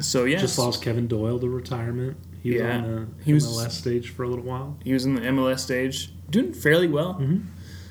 so, 0.00 0.24
yeah. 0.24 0.38
Just 0.38 0.58
lost 0.58 0.82
Kevin 0.82 1.06
Doyle 1.08 1.38
to 1.40 1.48
retirement. 1.48 2.16
He 2.42 2.52
was 2.52 2.60
Yeah. 2.60 2.76
on 2.78 2.82
the 3.18 3.24
He 3.24 3.34
was- 3.34 3.72
stage 3.76 4.08
for 4.10 4.22
a 4.22 4.28
little 4.28 4.44
while. 4.44 4.78
He 4.84 4.92
was 4.92 5.04
in 5.04 5.14
the 5.14 5.20
MLS 5.26 5.62
stage, 5.62 6.12
doing 6.30 6.52
fairly 6.52 6.86
well. 6.88 7.14
Mhm. 7.20 7.42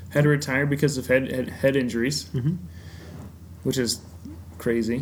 Had 0.10 0.24
to 0.24 0.30
retire 0.30 0.66
because 0.66 0.98
of 0.98 1.08
head 1.08 1.30
head, 1.32 1.50
head 1.50 1.76
injuries, 1.76 2.30
Mhm. 2.34 2.58
which 3.64 3.78
is 3.78 4.00
crazy. 4.58 5.02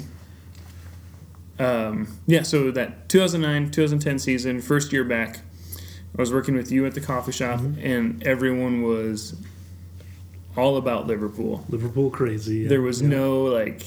Um, 1.60 2.08
yeah, 2.28 2.44
so 2.44 2.72
that 2.72 3.10
2009 3.10 3.72
2010 3.72 4.20
season, 4.20 4.62
first 4.62 4.94
year 4.94 5.04
back, 5.04 5.40
I 6.18 6.22
was 6.22 6.31
working 6.31 6.55
with 6.55 6.72
you 6.72 6.86
at 6.86 6.94
the 6.94 7.01
coffee 7.01 7.31
shop, 7.31 7.60
and 7.81 8.22
everyone 8.25 8.84
was 8.84 9.36
all 10.55 10.77
about 10.77 11.08
Liverpool. 11.08 11.64
Liverpool 11.70 12.10
crazy. 12.10 12.58
yeah. 12.60 12.70
There 12.70 12.81
was 12.81 13.01
Yeah. 13.01 13.10
no 13.10 13.44
like, 13.44 13.84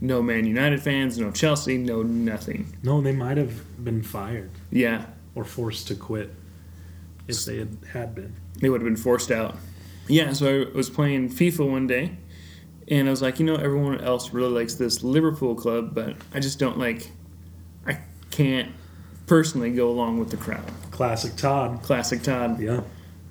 no 0.00 0.22
Man 0.22 0.46
United 0.46 0.82
fans, 0.82 1.18
no 1.18 1.30
Chelsea, 1.30 1.76
no 1.78 2.02
nothing. 2.02 2.74
No, 2.82 3.00
they 3.00 3.12
might 3.12 3.36
have 3.36 3.82
been 3.84 4.02
fired 4.02 4.50
Yeah, 4.70 5.06
or 5.34 5.44
forced 5.44 5.88
to 5.88 5.94
quit 5.94 6.32
if 7.26 7.44
they 7.44 7.58
had, 7.58 7.76
had 7.92 8.14
been. 8.14 8.34
they 8.60 8.68
would 8.70 8.80
have 8.80 8.88
been 8.88 8.96
forced 8.96 9.30
out. 9.30 9.56
Yeah, 10.06 10.32
so 10.32 10.62
I 10.62 10.76
was 10.76 10.88
playing 10.88 11.28
FIFA 11.30 11.70
one 11.70 11.86
day, 11.86 12.16
and 12.90 13.06
I 13.08 13.10
was 13.10 13.22
like, 13.22 13.38
you 13.38 13.46
know, 13.46 13.56
everyone 13.56 14.00
else 14.00 14.32
really 14.32 14.52
likes 14.52 14.74
this 14.74 15.02
Liverpool 15.02 15.54
club, 15.54 15.94
but 15.94 16.16
I 16.34 16.40
just 16.40 16.58
don't 16.58 16.78
like. 16.78 17.10
I 17.86 17.98
can't 18.30 18.72
personally 19.26 19.70
go 19.70 19.88
along 19.90 20.18
with 20.18 20.30
the 20.30 20.36
crowd. 20.36 20.64
Classic 20.90 21.34
Todd. 21.36 21.82
Classic 21.82 22.22
Todd. 22.22 22.60
Yeah. 22.60 22.80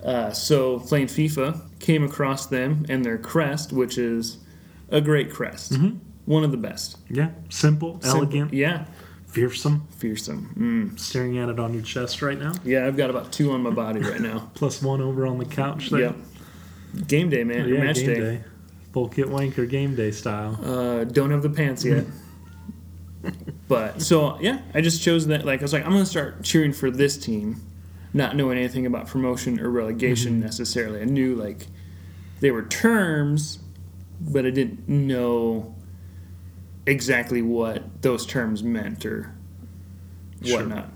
Uh, 0.04 0.32
so 0.32 0.80
playing 0.80 1.08
FIFA, 1.08 1.60
came 1.80 2.04
across 2.04 2.46
them 2.46 2.86
and 2.88 3.04
their 3.04 3.18
crest, 3.18 3.74
which 3.74 3.98
is 3.98 4.38
a 4.90 5.02
great 5.02 5.32
crest, 5.32 5.76
one 6.26 6.44
of 6.44 6.52
the 6.52 6.58
best, 6.58 6.98
Yeah. 7.10 7.32
Simple, 7.50 8.00
Simple- 8.02 8.20
elegant, 8.22 8.54
yeah, 8.54 8.86
fearsome. 9.28 9.88
fearsome. 9.98 10.54
Mm. 10.96 11.00
Staring 11.00 11.38
at 11.40 11.50
it 11.50 11.60
on 11.60 11.74
your 11.74 11.82
chest 11.82 12.22
right 12.22 12.40
now. 12.40 12.54
Yeah, 12.64 12.86
I've 12.86 12.96
got 12.96 13.10
about 13.10 13.32
two 13.34 13.52
on 13.52 13.64
my 13.64 13.72
body 13.72 14.00
right 14.02 14.22
now. 14.22 14.50
Plus 14.54 14.82
one 14.82 15.02
over 15.02 15.26
on 15.26 15.40
the 15.40 15.46
couch 15.46 15.90
there. 15.90 16.00
Yep. 16.02 16.16
Game 17.08 17.30
day, 17.30 17.44
man. 17.44 17.68
Yeah, 17.68 17.84
Match 17.84 17.96
game 17.98 18.06
day. 18.06 18.20
day. 18.20 18.44
Full 18.98 19.10
kit 19.10 19.28
wanker 19.28 19.70
game 19.70 19.96
day 19.96 20.10
style. 20.10 20.58
Uh, 20.64 21.04
don't 21.04 21.30
have 21.30 21.44
the 21.44 21.52
pants 21.52 21.86
yet. 21.86 22.06
but 23.68 24.02
so 24.02 24.40
yeah, 24.42 24.62
I 24.74 24.82
just 24.82 25.04
chose 25.04 25.28
that. 25.28 25.46
Like 25.46 25.60
I 25.60 25.64
was 25.66 25.72
like, 25.72 25.86
I'm 25.86 25.92
gonna 25.92 26.04
start 26.04 26.42
cheering 26.42 26.74
for 26.74 26.90
this 26.90 27.16
team, 27.16 27.62
not 28.12 28.36
knowing 28.36 28.58
anything 28.58 28.88
about 28.88 29.06
promotion 29.06 29.60
or 29.60 29.70
relegation 29.70 30.40
necessarily. 30.40 31.00
I 31.00 31.04
knew 31.04 31.36
like 31.36 31.68
they 32.40 32.50
were 32.50 32.64
terms, 32.64 33.60
but 34.20 34.48
I 34.48 34.50
didn't 34.50 34.90
know 34.90 35.76
exactly 36.88 37.44
what 37.44 38.02
those 38.02 38.26
terms 38.26 38.64
meant 38.64 39.06
or 39.06 39.32
Sure. 40.44 40.58
whatnot. 40.62 40.90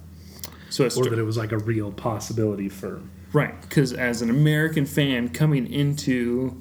So 0.72 0.86
I 0.86 0.88
Or 0.88 1.06
that 1.08 1.20
it 1.20 1.24
was 1.24 1.38
like 1.38 1.52
a 1.52 1.60
real 1.60 1.92
possibility 1.92 2.68
for. 2.68 3.00
Right, 3.32 3.62
because 3.62 3.94
as 3.94 4.24
an 4.24 4.32
American 4.32 4.88
fan 4.88 5.30
coming 5.30 5.72
into 5.72 6.60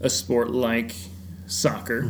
a 0.00 0.10
sport 0.10 0.50
like 0.50 0.94
soccer, 1.46 2.02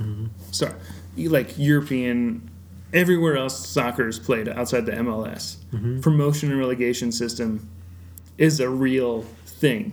sorry, 0.51 0.75
like 1.17 1.59
European, 1.59 2.49
everywhere 2.93 3.37
else 3.37 3.67
soccer 3.69 4.07
is 4.09 4.19
played 4.19 4.49
outside 4.49 4.87
the 4.87 4.93
MLS, 4.93 5.57
promotion 6.03 6.51
and 6.51 6.59
relegation 6.59 7.11
system 7.13 7.69
is 8.39 8.61
a 8.61 8.69
real 8.69 9.23
thing. 9.47 9.93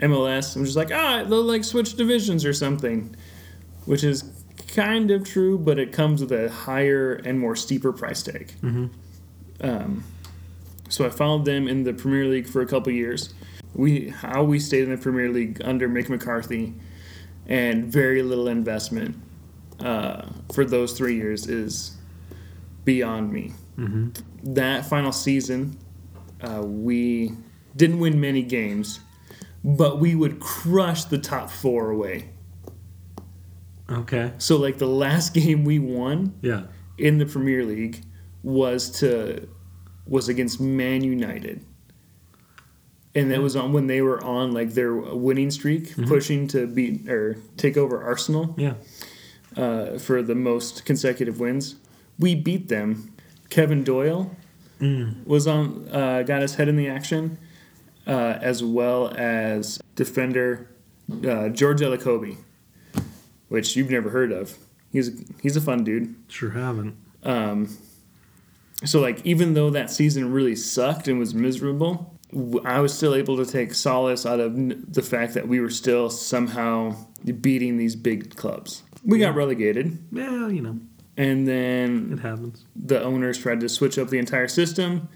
MLS, 0.00 0.56
I'm 0.56 0.64
just 0.64 0.76
like, 0.76 0.90
ah, 0.92 1.24
they'll 1.24 1.42
like 1.42 1.64
switch 1.64 1.94
divisions 1.94 2.44
or 2.44 2.52
something, 2.52 3.14
which 3.86 4.02
is 4.04 4.24
kind 4.74 5.10
of 5.10 5.24
true, 5.24 5.58
but 5.58 5.78
it 5.78 5.92
comes 5.92 6.20
with 6.20 6.32
a 6.32 6.50
higher 6.50 7.14
and 7.24 7.38
more 7.38 7.54
steeper 7.54 7.92
price 7.92 8.22
tag. 8.22 8.52
Um, 9.60 10.02
so 10.88 11.06
I 11.06 11.10
followed 11.10 11.44
them 11.44 11.68
in 11.68 11.84
the 11.84 11.92
Premier 11.94 12.26
League 12.26 12.46
for 12.48 12.62
a 12.62 12.66
couple 12.66 12.92
years. 12.92 13.32
We 13.74 14.08
how 14.10 14.42
we 14.42 14.58
stayed 14.58 14.82
in 14.84 14.90
the 14.90 14.98
Premier 14.98 15.28
League 15.30 15.60
under 15.64 15.88
Mick 15.88 16.08
McCarthy, 16.08 16.74
and 17.46 17.84
very 17.86 18.22
little 18.22 18.48
investment 18.48 19.16
uh, 19.80 20.26
for 20.52 20.64
those 20.64 20.92
three 20.92 21.16
years 21.16 21.46
is 21.48 21.96
beyond 22.84 23.32
me. 23.32 23.52
That 24.44 24.86
final 24.86 25.10
season, 25.12 25.76
uh, 26.40 26.62
we 26.64 27.32
didn't 27.76 27.98
win 27.98 28.20
many 28.20 28.42
games, 28.42 29.00
but 29.64 29.98
we 29.98 30.14
would 30.14 30.38
crush 30.40 31.04
the 31.04 31.18
top 31.18 31.50
four 31.50 31.90
away. 31.90 32.30
Okay. 33.90 34.32
So 34.38 34.56
like 34.56 34.78
the 34.78 34.86
last 34.86 35.34
game 35.34 35.64
we 35.64 35.78
won 35.78 36.34
Yeah. 36.42 36.64
in 36.98 37.18
the 37.18 37.26
Premier 37.26 37.64
League 37.64 38.02
was 38.42 38.90
to 39.00 39.48
was 40.06 40.28
against 40.28 40.60
Man 40.60 41.02
United. 41.04 41.64
And 43.14 43.30
that 43.30 43.42
was 43.42 43.56
on 43.56 43.72
when 43.74 43.86
they 43.88 44.00
were 44.00 44.22
on 44.24 44.52
like 44.52 44.72
their 44.72 44.94
winning 44.94 45.50
streak, 45.50 45.94
pushing 46.06 46.46
to 46.48 46.66
beat 46.66 47.08
or 47.08 47.36
take 47.58 47.76
over 47.76 48.02
Arsenal 48.02 48.54
Yeah. 48.56 48.74
uh, 49.56 49.98
for 49.98 50.22
the 50.22 50.34
most 50.34 50.84
consecutive 50.86 51.38
wins. 51.38 51.76
We 52.18 52.34
beat 52.34 52.68
them. 52.68 53.12
Kevin 53.50 53.84
Doyle 53.84 54.34
was 55.26 55.46
on, 55.46 55.88
uh, 55.92 56.22
got 56.22 56.40
his 56.42 56.54
head 56.56 56.68
in 56.68 56.76
the 56.76 56.88
action, 56.88 57.36
uh, 58.06 58.38
as 58.40 58.64
well 58.64 59.12
as 59.16 59.78
defender 59.94 60.68
uh, 61.28 61.50
George 61.50 61.80
Elokobi, 61.80 62.38
which 63.48 63.76
you've 63.76 63.90
never 63.90 64.08
heard 64.10 64.32
of. 64.32 64.56
He's 64.90 65.22
he's 65.42 65.56
a 65.56 65.60
fun 65.60 65.84
dude. 65.84 66.14
Sure 66.28 66.50
haven't. 66.50 66.96
Um, 67.22 67.76
so 68.84 69.00
like 69.00 69.24
even 69.24 69.54
though 69.54 69.70
that 69.70 69.90
season 69.90 70.32
really 70.32 70.56
sucked 70.56 71.06
and 71.08 71.18
was 71.18 71.34
miserable, 71.34 72.18
I 72.64 72.80
was 72.80 72.94
still 72.94 73.14
able 73.14 73.36
to 73.36 73.44
take 73.50 73.74
solace 73.74 74.24
out 74.24 74.40
of 74.40 74.54
the 74.92 75.02
fact 75.02 75.34
that 75.34 75.46
we 75.48 75.60
were 75.60 75.70
still 75.70 76.08
somehow 76.08 76.96
beating 77.40 77.76
these 77.76 77.94
big 77.94 78.36
clubs. 78.36 78.82
We 79.04 79.18
got 79.18 79.34
relegated, 79.34 79.98
Yeah, 80.10 80.48
you 80.48 80.62
know. 80.62 80.78
and 81.16 81.46
then 81.46 82.10
It 82.12 82.20
happens. 82.20 82.64
the 82.74 83.02
owners 83.02 83.36
tried 83.38 83.60
to 83.60 83.68
switch 83.68 83.98
up 83.98 84.08
the 84.08 84.18
entire 84.18 84.48
system, 84.48 85.08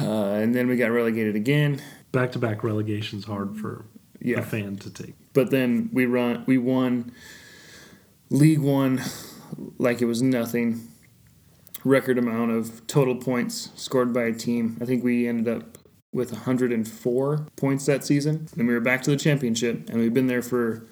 uh, 0.00 0.04
and 0.40 0.54
then 0.54 0.66
we 0.68 0.76
got 0.76 0.90
relegated 0.90 1.36
again. 1.36 1.80
Back 2.12 2.32
to 2.32 2.38
back 2.38 2.62
relegation's 2.64 3.24
hard 3.24 3.56
for 3.56 3.84
Yeah, 4.20 4.38
a 4.38 4.42
fan 4.42 4.76
to 4.76 4.90
take. 4.90 5.14
but 5.34 5.50
then 5.50 5.90
we 5.92 6.06
run 6.06 6.44
we 6.46 6.58
won 6.58 7.12
League 8.30 8.60
One 8.60 9.00
like 9.78 10.00
it 10.02 10.06
was 10.06 10.22
nothing. 10.22 10.80
Record 11.84 12.16
amount 12.18 12.50
of 12.50 12.86
total 12.86 13.14
points 13.14 13.70
scored 13.74 14.12
by 14.12 14.24
a 14.24 14.32
team. 14.32 14.78
I 14.80 14.86
think 14.86 15.04
we 15.04 15.28
ended 15.28 15.54
up 15.54 15.78
with 16.12 16.32
104 16.32 17.46
points 17.56 17.86
that 17.86 18.04
season, 18.04 18.48
and 18.56 18.66
we 18.66 18.72
were 18.72 18.80
back 18.80 19.02
to 19.02 19.10
the 19.10 19.16
championship, 19.16 19.88
and 19.90 19.98
we've 19.98 20.14
been 20.14 20.28
there 20.28 20.42
for 20.42 20.86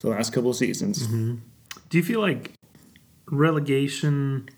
the 0.00 0.08
last 0.10 0.32
couple 0.32 0.50
of 0.50 0.56
seasons. 0.56 1.06
Do 1.88 1.98
you 1.98 2.04
feel 2.04 2.20
like 2.20 2.52
relegation, 3.30 4.48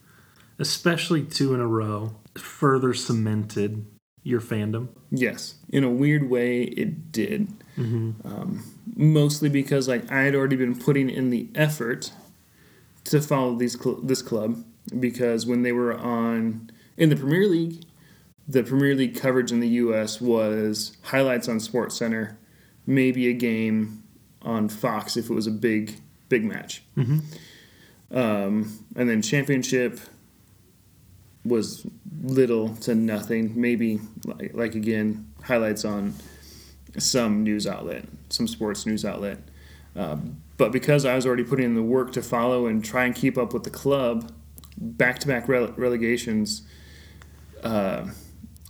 especially 0.58 1.22
two 1.24 1.54
in 1.54 1.60
a 1.60 1.66
row, 1.66 2.14
further 2.36 2.92
cemented 2.92 3.86
your 4.22 4.40
fandom? 4.40 4.88
Yes, 5.10 5.54
in 5.70 5.82
a 5.84 5.90
weird 5.90 6.28
way, 6.28 6.62
it 6.64 7.10
did. 7.12 7.48
Um, 8.24 8.64
mostly 8.96 9.48
because 9.48 9.88
like 9.88 10.10
I 10.12 10.22
had 10.22 10.34
already 10.34 10.56
been 10.56 10.78
putting 10.78 11.08
in 11.08 11.30
the 11.30 11.48
effort 11.54 12.12
to 13.04 13.20
follow 13.20 13.54
these 13.56 13.80
cl- 13.80 14.00
this 14.02 14.20
club 14.22 14.62
because 14.98 15.46
when 15.46 15.62
they 15.62 15.72
were 15.72 15.96
on 15.96 16.70
in 16.96 17.08
the 17.08 17.16
Premier 17.16 17.46
League, 17.46 17.84
the 18.48 18.62
Premier 18.62 18.94
League 18.94 19.16
coverage 19.16 19.52
in 19.52 19.60
the 19.60 19.68
U.S. 19.68 20.20
was 20.20 20.96
highlights 21.02 21.48
on 21.48 21.60
Sports 21.60 21.96
Center, 21.96 22.38
maybe 22.86 23.28
a 23.28 23.32
game 23.32 24.02
on 24.42 24.68
Fox 24.68 25.16
if 25.16 25.30
it 25.30 25.34
was 25.34 25.46
a 25.46 25.52
big 25.52 25.96
big 26.28 26.44
match, 26.44 26.82
um, 28.10 28.78
and 28.96 29.08
then 29.08 29.22
Championship 29.22 30.00
was 31.44 31.86
little 32.22 32.74
to 32.76 32.94
nothing. 32.94 33.52
Maybe 33.60 34.00
like, 34.24 34.54
like 34.54 34.74
again 34.74 35.32
highlights 35.44 35.84
on 35.84 36.14
some 36.98 37.42
news 37.42 37.66
outlet, 37.66 38.04
some 38.28 38.46
sports 38.48 38.86
news 38.86 39.04
outlet. 39.04 39.38
Um, 39.94 40.42
but 40.56 40.72
because 40.72 41.04
I 41.04 41.14
was 41.14 41.26
already 41.26 41.44
putting 41.44 41.64
in 41.66 41.74
the 41.74 41.82
work 41.82 42.12
to 42.12 42.22
follow 42.22 42.66
and 42.66 42.84
try 42.84 43.04
and 43.04 43.14
keep 43.14 43.36
up 43.36 43.52
with 43.52 43.64
the 43.64 43.70
club, 43.70 44.32
back 44.78 45.18
to 45.20 45.28
back 45.28 45.48
relegations, 45.48 46.62
uh, 47.62 48.08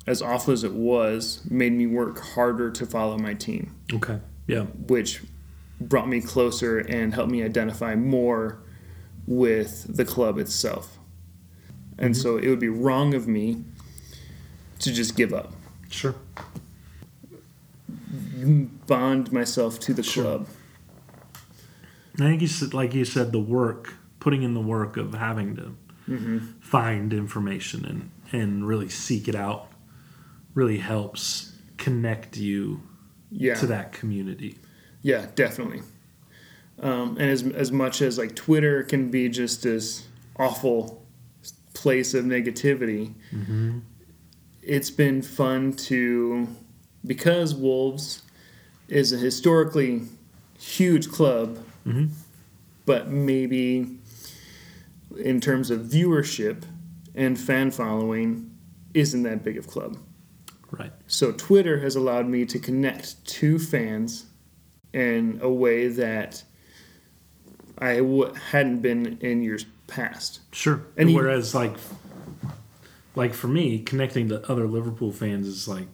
as 0.07 0.21
awful 0.21 0.53
as 0.53 0.65
it 0.65 0.73
was, 0.73 1.43
made 1.49 1.73
me 1.73 1.87
work 1.87 2.19
harder 2.21 2.71
to 2.71 2.85
follow 2.87 3.17
my 3.19 3.35
team, 3.35 3.75
Okay. 3.93 4.19
Yeah. 4.47 4.65
which 4.65 5.23
brought 5.81 6.09
me 6.09 6.21
closer 6.21 6.79
and 6.79 7.15
helped 7.15 7.31
me 7.31 7.43
identify 7.43 7.95
more 7.95 8.59
with 9.27 9.97
the 9.97 10.05
club 10.05 10.39
itself. 10.39 10.99
And 11.99 12.17
so 12.17 12.37
it 12.37 12.49
would 12.49 12.59
be 12.61 12.69
wrong 12.69 13.15
of 13.15 13.29
me 13.29 13.65
to 14.81 14.93
just 14.93 15.17
give 15.17 15.33
up, 15.33 15.53
Sure. 15.89 16.15
bond 18.87 19.33
myself 19.33 19.79
to 19.81 19.95
the 19.95 20.03
Sure. 20.03 20.25
club. 20.25 20.49
I 22.17 22.25
think 22.25 22.43
you 22.43 22.49
said, 22.49 22.75
like 22.75 22.93
you 22.95 23.05
said, 23.05 23.33
the 23.33 23.39
work, 23.41 23.95
putting 24.21 24.43
in 24.43 24.55
the 24.55 24.61
work 24.61 24.97
of 24.97 25.15
having 25.15 25.57
to 25.57 25.75
find 26.61 27.13
information 27.13 27.85
and, 27.85 28.11
and 28.33 28.67
really 28.67 28.89
seek 28.89 29.29
it 29.29 29.35
out 29.35 29.69
really 30.55 30.79
helps 30.79 31.53
connect 31.79 32.37
you 32.37 32.81
Yeah. 33.31 33.55
to 33.55 33.67
that 33.69 33.93
community. 33.93 34.59
Yeah, 35.03 35.27
definitely. 35.35 35.83
Um, 36.81 37.17
and 37.19 37.31
as 37.31 37.43
as 37.43 37.71
much 37.73 38.03
as 38.03 38.19
like 38.19 38.35
Twitter 38.35 38.83
can 38.83 39.11
be 39.11 39.29
just 39.29 39.63
this 39.63 40.07
awful 40.39 41.05
place 41.75 42.15
of 42.15 42.25
negativity, 42.25 43.13
it's 44.63 44.91
been 44.91 45.23
fun 45.23 45.73
to 45.73 46.49
because 47.07 47.55
Wolves 47.55 48.23
is 48.89 49.13
a 49.13 49.17
historically 49.17 50.03
huge 50.59 51.11
club, 51.11 51.59
but 52.87 53.09
maybe 53.09 53.99
in 55.19 55.41
terms 55.41 55.71
of 55.71 55.81
viewership 55.81 56.63
and 57.15 57.39
fan 57.39 57.71
following, 57.71 58.51
isn't 58.95 59.23
that 59.25 59.43
big 59.45 59.57
of 59.59 59.67
club. 59.67 59.97
Right. 60.71 60.93
So 61.07 61.33
Twitter 61.33 61.79
has 61.81 61.97
allowed 61.97 62.27
me 62.27 62.47
to 62.47 62.59
connect 62.59 63.25
to 63.27 63.59
fans 63.59 64.27
in 64.93 65.39
a 65.43 65.51
way 65.51 65.89
that 65.89 66.43
I 67.79 67.97
w- 67.97 68.33
hadn't 68.51 68.81
been 68.81 69.19
in 69.21 69.43
years 69.43 69.67
past. 69.87 70.41
Sure. 70.55 70.75
And 70.75 70.85
And 70.97 71.11
he- 71.11 71.17
whereas 71.17 71.55
like 71.55 71.75
like 73.15 73.35
for 73.35 73.49
me, 73.49 73.79
connecting 73.81 74.29
to 74.31 74.51
other 74.51 74.67
Liverpool 74.67 75.13
fans 75.13 75.47
is 75.47 75.69
like 75.69 75.89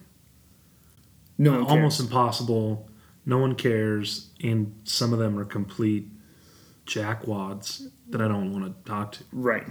No 1.36 1.64
almost 1.64 1.98
impossible. 2.00 2.88
No 3.26 3.38
one 3.38 3.56
cares, 3.56 4.30
and 4.42 4.72
some 4.84 5.12
of 5.12 5.18
them 5.18 5.38
are 5.38 5.44
complete 5.44 6.08
jackwads 6.88 7.88
that 8.08 8.20
I 8.20 8.28
don't 8.28 8.52
want 8.52 8.64
to 8.64 8.90
talk 8.90 9.12
to. 9.12 9.24
right. 9.32 9.66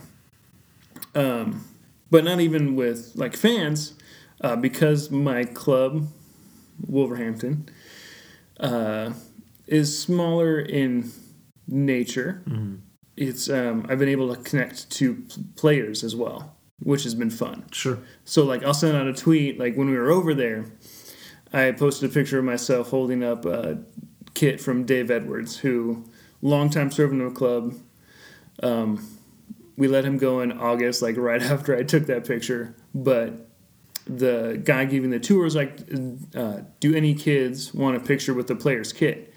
Um, 1.16 1.66
but 2.10 2.24
not 2.24 2.40
even 2.40 2.76
with 2.76 3.12
like 3.16 3.36
fans, 3.36 3.94
uh, 4.42 4.56
because 4.56 5.10
my 5.12 5.44
club, 5.44 6.08
Wolverhampton, 6.88 7.70
uh, 8.60 9.14
is 9.68 9.98
smaller 10.00 10.60
in 10.60 11.12
nature. 11.68 12.44
It's 13.16 13.50
um, 13.50 13.86
I've 13.90 14.00
been 14.00 14.10
able 14.10 14.34
to 14.34 14.42
connect 14.42 14.90
to 14.92 15.24
players 15.56 16.04
as 16.04 16.16
well, 16.16 16.56
which 16.80 17.04
has 17.04 17.16
been 17.16 17.32
fun. 17.32 17.66
Sure. 17.72 17.98
So 18.26 18.44
like 18.44 18.64
I'll 18.64 18.74
send 18.74 18.96
out 18.96 19.08
a 19.08 19.14
tweet 19.14 19.60
like 19.60 19.76
when 19.76 19.90
we 19.90 19.98
were 19.98 20.12
over 20.12 20.34
there, 20.34 20.66
I 21.52 21.72
posted 21.72 22.10
a 22.10 22.14
picture 22.14 22.40
of 22.40 22.46
myself 22.46 22.90
holding 22.90 23.24
up 23.24 23.46
a 23.46 23.80
kit 24.34 24.62
from 24.62 24.86
Dave 24.86 25.10
Edwards, 25.10 25.58
who 25.58 26.06
longtime 26.42 26.92
servant 26.92 27.22
of 27.22 27.34
the 27.34 27.38
club. 27.38 27.76
Um, 28.64 29.08
we 29.76 29.88
let 29.88 30.06
him 30.06 30.18
go 30.18 30.42
in 30.42 30.52
August, 30.52 31.02
like 31.02 31.18
right 31.18 31.42
after 31.54 31.76
I 31.76 31.84
took 31.84 32.08
that 32.08 32.28
picture. 32.28 32.76
But 32.94 33.48
the 34.06 34.60
guy 34.64 34.86
giving 34.86 35.10
the 35.10 35.20
tour 35.20 35.44
was 35.44 35.56
like, 35.56 35.80
uh, 36.36 36.62
"Do 36.80 36.96
any 36.96 37.14
kids 37.14 37.74
want 37.74 37.98
a 37.98 38.00
picture 38.00 38.34
with 38.34 38.48
the 38.48 38.56
player's 38.56 38.94
kit?" 38.94 39.34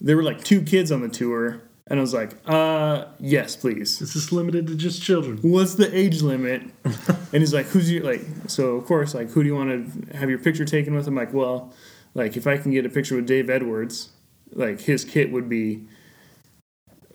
There 0.00 0.16
were 0.16 0.22
like 0.22 0.44
two 0.44 0.62
kids 0.62 0.92
on 0.92 1.00
the 1.00 1.08
tour, 1.08 1.62
and 1.86 1.98
I 1.98 2.02
was 2.02 2.12
like, 2.12 2.32
"Uh, 2.46 3.06
yes, 3.18 3.56
please." 3.56 4.02
Is 4.02 4.12
this 4.14 4.32
limited 4.32 4.66
to 4.66 4.74
just 4.74 5.02
children? 5.02 5.38
what's 5.38 5.74
the 5.74 5.96
age 5.96 6.20
limit? 6.20 6.62
and 6.84 7.42
he's 7.42 7.54
like, 7.54 7.66
who's 7.66 7.90
your 7.90 8.04
like? 8.04 8.22
So 8.48 8.76
of 8.76 8.84
course, 8.84 9.14
like, 9.14 9.30
who 9.30 9.42
do 9.42 9.48
you 9.48 9.54
want 9.54 10.10
to 10.10 10.16
have 10.16 10.28
your 10.28 10.38
picture 10.38 10.64
taken 10.64 10.94
with? 10.94 11.06
I'm 11.06 11.14
like, 11.14 11.32
well, 11.32 11.72
like 12.14 12.36
if 12.36 12.46
I 12.46 12.58
can 12.58 12.72
get 12.72 12.84
a 12.84 12.88
picture 12.88 13.16
with 13.16 13.26
Dave 13.26 13.48
Edwards, 13.48 14.10
like 14.52 14.80
his 14.80 15.04
kit 15.04 15.30
would 15.32 15.48
be 15.48 15.86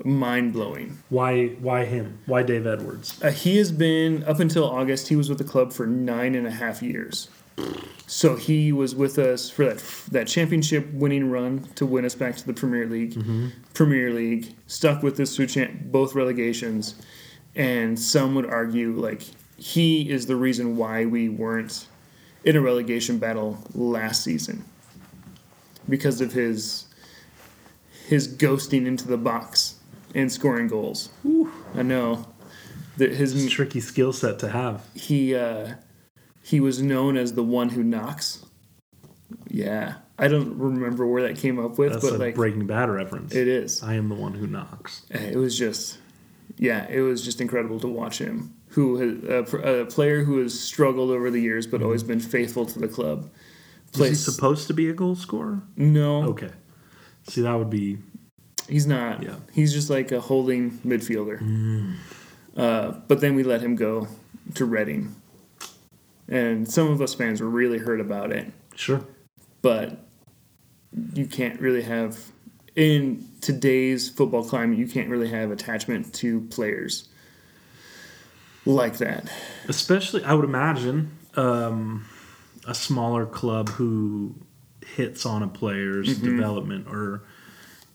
mind 0.04 0.54
blowing. 0.54 0.98
Why 1.10 1.48
why 1.60 1.86
him? 1.86 2.20
Why 2.26 2.44
Dave 2.44 2.66
Edwards? 2.68 3.22
Uh, 3.22 3.32
he 3.32 3.58
has 3.58 3.72
been 3.72 4.24
up 4.24 4.40
until 4.40 4.66
August. 4.66 5.08
He 5.10 5.16
was 5.16 5.30
with 5.30 5.38
the 5.38 5.44
club 5.44 5.74
for 5.74 5.86
nine 5.86 6.36
and 6.36 6.48
a 6.48 6.52
half 6.52 6.82
years. 6.82 7.30
So 8.08 8.36
he 8.36 8.72
was 8.72 8.96
with 8.96 9.20
us 9.20 9.50
for 9.50 9.66
that 9.66 9.80
that 10.12 10.28
championship 10.28 10.92
winning 10.94 11.30
run 11.30 11.68
to 11.76 11.86
win 11.86 12.06
us 12.06 12.16
back 12.16 12.36
to 12.38 12.46
the 12.46 12.54
Premier 12.54 12.88
League. 12.88 13.22
Premier 13.74 14.12
League 14.14 14.54
stuck 14.68 15.04
with 15.04 15.20
us 15.20 15.36
through 15.36 15.48
cha- 15.48 15.68
both 15.86 16.16
relegations, 16.16 16.96
and 17.56 18.00
some 18.00 18.36
would 18.36 18.46
argue 18.46 18.92
like 18.94 19.24
he 19.58 20.10
is 20.10 20.26
the 20.26 20.36
reason 20.36 20.76
why 20.76 21.06
we 21.06 21.30
weren't 21.30 21.88
in 22.44 22.56
a 22.56 22.62
relegation 22.62 23.20
battle 23.20 23.60
last 23.76 24.24
season 24.24 24.66
because 25.88 26.22
of 26.22 26.32
his 26.34 26.86
his 28.08 28.28
ghosting 28.28 28.88
into 28.88 29.08
the 29.08 29.18
box 29.18 29.71
and 30.16 30.32
scoring 30.32 30.68
goals. 30.68 31.10
I 31.76 31.82
know 31.84 32.28
that 32.98 33.12
his 33.14 33.34
It's 33.36 33.46
a 33.52 33.56
tricky 33.56 33.80
skill 33.80 34.14
set 34.14 34.40
to 34.40 34.50
have. 34.50 34.86
he 34.94 35.36
uh, 35.36 35.76
he 36.44 36.60
was 36.60 36.82
known 36.82 37.18
as 37.18 37.34
the 37.34 37.44
one 37.44 37.70
who 37.70 37.84
knocks. 37.84 38.46
Yeah, 39.48 39.96
I 40.20 40.28
don't 40.28 40.58
remember 40.58 41.06
where 41.08 41.24
that 41.28 41.38
came 41.38 41.58
up 41.64 41.78
with, 41.78 41.94
That's 41.94 42.04
but 42.10 42.16
a 42.16 42.18
like 42.18 42.36
Breaking 42.36 42.68
Bad 42.68 42.90
reference. 42.90 43.34
it 43.34 43.48
is. 43.48 43.82
I 43.84 43.94
am 43.96 44.10
the 44.10 44.16
one 44.16 44.34
who 44.34 44.48
knocks. 44.48 45.04
It 45.10 45.38
was 45.38 45.58
just, 45.58 45.98
yeah, 46.58 46.86
it 46.90 47.00
was 47.02 47.24
just 47.24 47.40
incredible 47.42 47.80
to 47.82 47.88
watch 47.88 48.18
him. 48.20 48.54
Who 48.70 49.20
a, 49.30 49.40
a 49.82 49.86
player 49.86 50.24
who 50.24 50.40
has 50.42 50.58
struggled 50.58 51.12
over 51.12 51.30
the 51.32 51.42
years, 51.42 51.68
but 51.68 51.82
always 51.82 52.04
been 52.04 52.20
faithful 52.22 52.66
to 52.68 52.80
the 52.80 52.88
club. 52.88 53.30
Is 53.94 54.00
he 54.08 54.16
supposed 54.16 54.68
to 54.68 54.74
be 54.74 54.90
a 54.90 54.94
goal 54.94 55.16
scorer? 55.16 55.62
no, 55.76 56.24
Okay. 56.24 56.52
See, 57.28 57.42
that 57.42 57.54
would 57.54 57.70
be 57.70 57.98
he's 58.72 58.88
not. 58.88 59.22
Yeah. 59.22 59.36
He's 59.54 59.74
just 59.74 59.90
like 59.90 60.12
a 60.12 60.20
holding 60.22 60.72
midfielder. 60.86 61.96
Uh, 62.58 62.92
but 63.08 63.22
then 63.22 63.36
we 63.36 63.44
let 63.44 63.62
him 63.62 63.76
go 63.76 64.08
to 64.56 64.66
Reading, 64.66 65.16
and 66.28 66.70
some 66.70 66.88
of 66.90 67.02
us 67.02 67.14
fans 67.14 67.40
were 67.42 67.50
really 67.50 67.78
hurt 67.78 68.00
about 68.02 68.32
it. 68.32 68.52
sure. 68.76 69.06
but 69.62 70.00
you 71.14 71.26
can't 71.26 71.60
really 71.62 71.84
have 71.84 72.18
in 72.76 73.26
today's 73.42 74.10
football 74.10 74.44
climate, 74.44 74.78
you 74.78 74.88
can't 74.88 75.10
really 75.10 75.30
have 75.30 75.52
attachment 75.52 76.14
to 76.16 76.42
players 76.50 77.08
like 78.66 78.98
that. 78.98 79.32
Especially, 79.68 80.24
I 80.24 80.34
would 80.34 80.46
imagine 80.46 81.12
um, 81.36 82.06
a 82.68 82.74
smaller 82.76 83.26
club 83.26 83.70
who 83.70 84.36
hits 84.86 85.26
on 85.26 85.44
a 85.44 85.48
player's 85.48 86.10
Mm-hmm. 86.18 86.26
development 86.38 86.88
or 86.88 87.24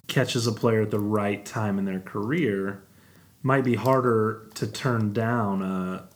catches 0.06 0.46
a 0.46 0.52
player 0.52 0.82
at 0.82 0.90
the 0.90 1.00
right 1.00 1.44
time 1.44 1.78
in 1.78 1.84
their 1.84 2.00
career 2.00 2.82
might 3.42 3.64
be 3.64 3.74
harder 3.74 4.48
to 4.54 4.66
turn 4.66 5.12
down 5.12 5.62
a 5.62 6.08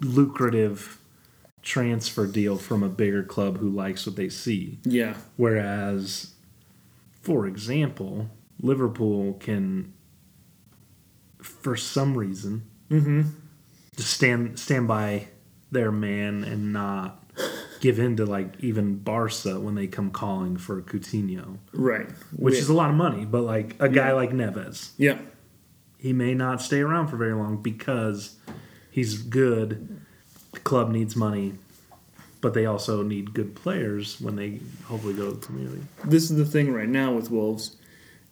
lucrative 0.00 0.98
transfer 1.62 2.26
deal 2.26 2.56
from 2.58 2.82
a 2.82 2.88
bigger 2.88 3.22
club 3.22 3.58
who 3.58 3.68
likes 3.70 4.06
what 4.06 4.16
they 4.16 4.28
see. 4.28 4.78
Yeah. 4.84 5.14
Whereas, 5.36 6.34
for 7.22 7.46
example, 7.46 8.28
Liverpool 8.60 9.34
can, 9.34 9.92
for 11.40 11.76
some 11.76 12.16
reason, 12.16 12.64
Mm-hmm. 12.90 13.22
just 13.96 14.10
stand 14.12 14.58
stand 14.58 14.86
by 14.86 15.28
their 15.72 15.90
man 15.90 16.44
and 16.44 16.72
not 16.72 17.23
give 17.84 17.98
in 17.98 18.16
to 18.16 18.24
like 18.24 18.54
even 18.60 18.96
Barca 18.96 19.60
when 19.60 19.74
they 19.74 19.86
come 19.86 20.10
calling 20.10 20.56
for 20.56 20.80
Coutinho, 20.80 21.58
Right. 21.74 22.10
which 22.34 22.52
We- 22.54 22.58
is 22.58 22.70
a 22.70 22.72
lot 22.72 22.88
of 22.88 22.96
money. 22.96 23.26
But 23.26 23.42
like 23.42 23.76
a 23.78 23.90
guy 23.90 24.12
like 24.14 24.30
Neves, 24.30 24.92
yeah. 24.96 25.18
he 25.98 26.14
may 26.14 26.32
not 26.34 26.62
stay 26.62 26.80
around 26.80 27.08
for 27.08 27.18
very 27.18 27.34
long 27.34 27.58
because 27.62 28.36
he's 28.90 29.18
good. 29.22 29.98
The 30.52 30.60
club 30.60 30.90
needs 30.90 31.14
money, 31.14 31.54
but 32.40 32.54
they 32.54 32.64
also 32.64 33.02
need 33.02 33.34
good 33.34 33.54
players 33.54 34.18
when 34.18 34.36
they 34.36 34.60
hopefully 34.84 35.12
go 35.14 35.26
to 35.30 35.36
the 35.38 35.46
Premier 35.46 35.68
League. 35.68 35.82
This 36.06 36.30
is 36.30 36.38
the 36.38 36.46
thing 36.46 36.72
right 36.72 36.88
now 36.88 37.12
with 37.12 37.30
Wolves 37.30 37.76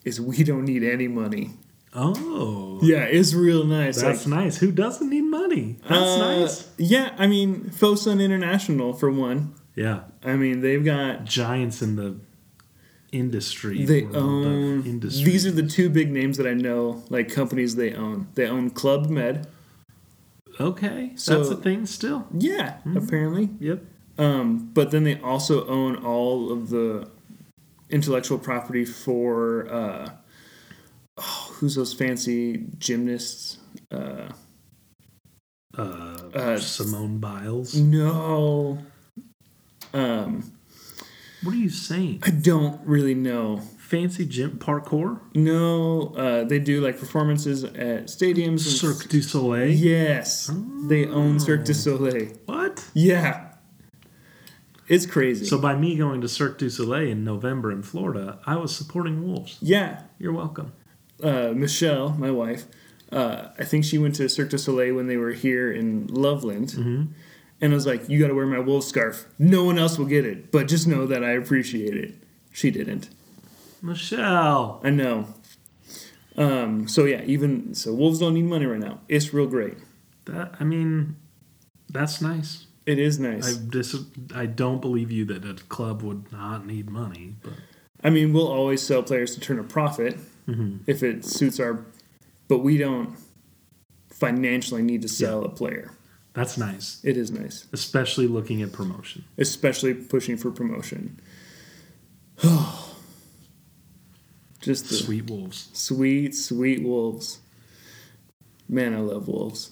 is 0.03 0.19
we 0.19 0.43
don't 0.43 0.65
need 0.65 0.81
any 0.83 1.07
money. 1.07 1.51
Oh, 1.95 2.79
Yeah, 2.81 3.03
it's 3.03 3.33
real 3.33 3.63
nice. 3.65 4.01
that's 4.01 4.25
like, 4.25 4.43
nice. 4.45 4.57
Who 4.57 4.71
doesn't 4.71 5.09
need 5.09 5.21
money? 5.23 5.77
That's 5.87 5.91
uh, 5.93 6.17
nice. 6.39 6.69
Yeah, 6.77 7.13
I 7.17 7.27
mean, 7.27 7.65
Fosun 7.69 8.21
International 8.23 8.93
for 8.93 9.11
one. 9.11 9.53
Yeah, 9.75 10.01
I 10.23 10.35
mean, 10.35 10.61
they've 10.61 10.83
got 10.83 11.25
giants 11.25 11.81
in 11.81 11.95
the 11.95 12.15
industry. 13.11 13.85
they 13.85 14.05
own 14.05 14.85
industry. 14.85 15.23
these 15.31 15.45
are 15.45 15.51
the 15.51 15.63
two 15.67 15.89
big 15.89 16.11
names 16.11 16.37
that 16.37 16.47
I 16.47 16.53
know, 16.55 17.03
like 17.09 17.29
companies 17.31 17.75
they 17.75 17.93
own. 17.93 18.27
They 18.35 18.47
own 18.47 18.71
Club 18.71 19.09
Med. 19.09 19.47
okay. 20.59 21.11
So- 21.15 21.37
that's 21.37 21.49
a 21.49 21.55
thing 21.55 21.85
still. 21.85 22.27
Yeah, 22.35 22.77
Hmm. 22.81 22.97
apparently. 22.97 23.49
Yep. 23.59 23.85
Um, 24.17 24.69
but 24.73 24.91
then 24.91 25.03
they 25.03 25.19
also 25.19 25.65
own 25.67 25.95
all 25.97 26.51
of 26.51 26.69
the 26.69 27.07
intellectual 27.89 28.37
property 28.37 28.85
for 28.85 29.67
uh, 29.71 30.09
oh, 31.17 31.51
who's 31.59 31.75
those 31.75 31.93
fancy 31.93 32.65
gymnasts? 32.77 33.57
Uh, 33.91 34.29
Uh, 35.75 36.29
Uh, 36.35 36.57
Simone 36.59 37.17
Biles. 37.19 37.73
no, 37.75 38.77
um, 39.93 40.51
What 41.43 41.55
are 41.55 41.57
you 41.57 41.69
saying? 41.69 42.19
I 42.23 42.29
don't 42.29 42.79
really 42.85 43.15
know. 43.15 43.59
Fancy 43.79 44.25
gym 44.25 44.57
parkour? 44.59 45.19
No, 45.35 46.13
uh, 46.15 46.43
they 46.45 46.59
do 46.59 46.79
like 46.79 46.97
performances 46.99 47.63
at 47.63 48.05
stadiums. 48.07 48.63
and- 48.65 48.77
Cirque 48.81 49.09
du 49.09 49.21
Soleil? 49.21 49.71
Yes, 49.71 50.49
they 50.87 51.05
own 51.07 51.39
Cirque 51.39 51.65
du 51.65 51.73
Soleil. 51.73 52.29
What? 52.45 52.85
Yeah, 52.93 53.53
it's 54.87 55.05
crazy. 55.05 55.45
So 55.45 55.57
by 55.59 55.75
me 55.75 55.95
going 55.97 56.21
to 56.21 56.27
Cirque 56.29 56.57
du 56.59 56.69
Soleil 56.69 57.09
in 57.09 57.23
November 57.23 57.71
in 57.71 57.81
Florida, 57.83 58.39
I 58.45 58.55
was 58.57 58.75
supporting 58.75 59.23
wolves. 59.27 59.57
yeah, 59.61 60.03
You're 60.19 60.33
welcome. 60.33 60.71
Uh, 61.23 61.53
Michelle, 61.55 62.09
my 62.09 62.31
wife, 62.31 62.65
uh, 63.11 63.49
I 63.57 63.63
think 63.63 63.85
she 63.85 63.97
went 63.97 64.15
to 64.15 64.27
Cirque 64.27 64.49
du 64.49 64.57
Soleil 64.57 64.95
when 64.95 65.07
they 65.07 65.17
were 65.17 65.31
here 65.31 65.71
in 65.71 66.07
Loveland. 66.07 66.69
Mm-hmm. 66.69 67.03
And 67.61 67.71
I 67.71 67.75
was 67.75 67.85
like, 67.85 68.09
You 68.09 68.19
got 68.19 68.27
to 68.27 68.33
wear 68.33 68.45
my 68.45 68.59
wolf 68.59 68.83
scarf. 68.83 69.25
No 69.39 69.63
one 69.63 69.77
else 69.77 69.97
will 69.97 70.05
get 70.05 70.25
it, 70.25 70.51
but 70.51 70.67
just 70.67 70.87
know 70.87 71.05
that 71.05 71.23
I 71.23 71.31
appreciate 71.31 71.95
it. 71.95 72.15
She 72.51 72.71
didn't. 72.71 73.09
Michelle. 73.81 74.81
I 74.83 74.89
know. 74.89 75.27
Um, 76.35 76.87
so, 76.87 77.05
yeah, 77.05 77.21
even 77.25 77.75
so, 77.75 77.93
wolves 77.93 78.19
don't 78.19 78.33
need 78.33 78.45
money 78.45 78.65
right 78.65 78.79
now. 78.79 78.99
It's 79.07 79.33
real 79.33 79.45
great. 79.47 79.77
That 80.25 80.55
I 80.59 80.63
mean, 80.63 81.15
that's 81.89 82.21
nice. 82.21 82.65
It 82.85 82.99
is 82.99 83.19
I 83.19 83.23
nice. 83.23 83.55
dis- 83.55 84.05
I 84.33 84.45
don't 84.45 84.81
believe 84.81 85.11
you 85.11 85.25
that 85.25 85.45
a 85.45 85.53
club 85.65 86.01
would 86.01 86.31
not 86.31 86.65
need 86.65 86.89
money, 86.89 87.35
but 87.41 87.53
I 88.03 88.09
mean, 88.09 88.33
we'll 88.33 88.51
always 88.51 88.81
sell 88.81 89.03
players 89.03 89.35
to 89.35 89.39
turn 89.39 89.59
a 89.59 89.63
profit 89.63 90.17
Mhm. 90.47 90.79
if 90.87 91.01
it 91.03 91.23
suits 91.25 91.59
our, 91.59 91.85
but 92.47 92.59
we 92.59 92.77
don't 92.77 93.15
financially 94.09 94.81
need 94.81 95.01
to 95.01 95.07
sell 95.07 95.43
a 95.43 95.49
player. 95.49 95.91
that's 96.33 96.57
nice. 96.57 96.99
It 97.03 97.15
is 97.15 97.29
nice. 97.31 97.67
Especially 97.71 98.25
looking 98.27 98.61
at 98.63 98.71
promotion. 98.71 99.23
especially 99.37 99.93
pushing 99.93 100.35
for 100.37 100.49
promotion. 100.51 101.19
Just 104.61 104.87
the 104.89 104.95
Sweet 104.95 105.29
wolves. 105.29 105.69
sweet, 105.73 106.33
sweet 106.35 106.81
wolves. 106.83 107.39
Man, 108.69 108.93
I 108.93 108.99
love 108.99 109.27
wolves. 109.27 109.71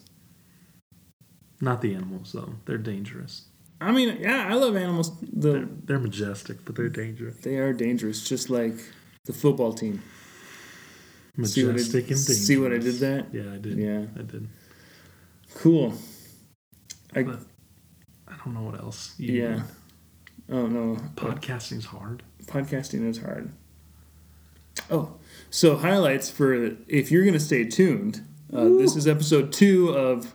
Not 1.61 1.81
the 1.81 1.93
animals 1.95 2.33
though. 2.33 2.55
They're 2.65 2.77
dangerous. 2.77 3.45
I 3.79 3.91
mean, 3.91 4.17
yeah, 4.19 4.47
I 4.49 4.53
love 4.55 4.75
animals. 4.75 5.11
They're, 5.21 5.65
they're 5.85 5.97
majestic, 5.99 6.63
but 6.65 6.75
they're 6.75 6.89
dangerous. 6.89 7.37
they 7.37 7.57
are 7.57 7.73
dangerous, 7.73 8.27
just 8.27 8.49
like 8.49 8.75
the 9.25 9.33
football 9.33 9.73
team. 9.73 10.03
See 11.43 11.63
what 11.63 11.69
I- 11.71 11.73
Majestic 11.73 12.15
see 12.17 12.57
what 12.57 12.73
I 12.73 12.77
did 12.77 12.95
that? 12.95 13.33
Yeah, 13.33 13.53
I 13.53 13.57
did. 13.57 13.77
Yeah. 13.77 14.05
I 14.17 14.21
did. 14.23 14.47
Cool. 15.55 15.93
I 17.15 17.23
But 17.23 17.39
I 18.27 18.35
don't 18.43 18.53
know 18.53 18.63
what 18.63 18.79
else. 18.79 19.13
Yeah. 19.17 19.55
need. 19.55 19.63
Oh 20.49 20.67
no, 20.67 20.97
Podcasting's 21.15 21.85
hard. 21.85 22.23
podcasting 22.45 23.07
is 23.07 23.19
hard. 23.19 23.51
Oh, 24.89 25.15
so 25.49 25.77
highlights 25.77 26.29
for 26.29 26.75
if 26.87 27.11
you're 27.11 27.23
going 27.23 27.33
to 27.33 27.39
stay 27.39 27.63
tuned. 27.65 28.25
Uh, 28.53 28.65
this 28.65 28.97
is 28.97 29.07
episode 29.07 29.53
two 29.53 29.89
of 29.89 30.33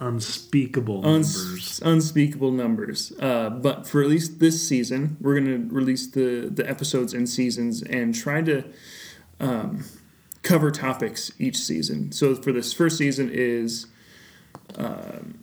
Unspeakable 0.00 1.06
Uns- 1.06 1.36
numbers. 1.44 1.80
unspeakable 1.84 2.50
numbers. 2.50 3.12
Uh, 3.20 3.50
but 3.50 3.86
for 3.86 4.02
at 4.02 4.08
least 4.08 4.40
this 4.40 4.66
season, 4.66 5.16
we're 5.20 5.38
going 5.40 5.68
to 5.68 5.72
release 5.74 6.08
the, 6.08 6.50
the 6.52 6.68
episodes 6.68 7.14
and 7.14 7.28
seasons 7.28 7.82
and 7.82 8.12
try 8.14 8.42
to 8.42 8.64
um, 9.40 9.84
cover 10.42 10.70
topics 10.70 11.32
each 11.38 11.56
season. 11.56 12.12
So 12.12 12.34
for 12.34 12.52
this 12.52 12.72
first 12.72 12.98
season 12.98 13.30
is 13.32 13.86
um, 14.76 15.42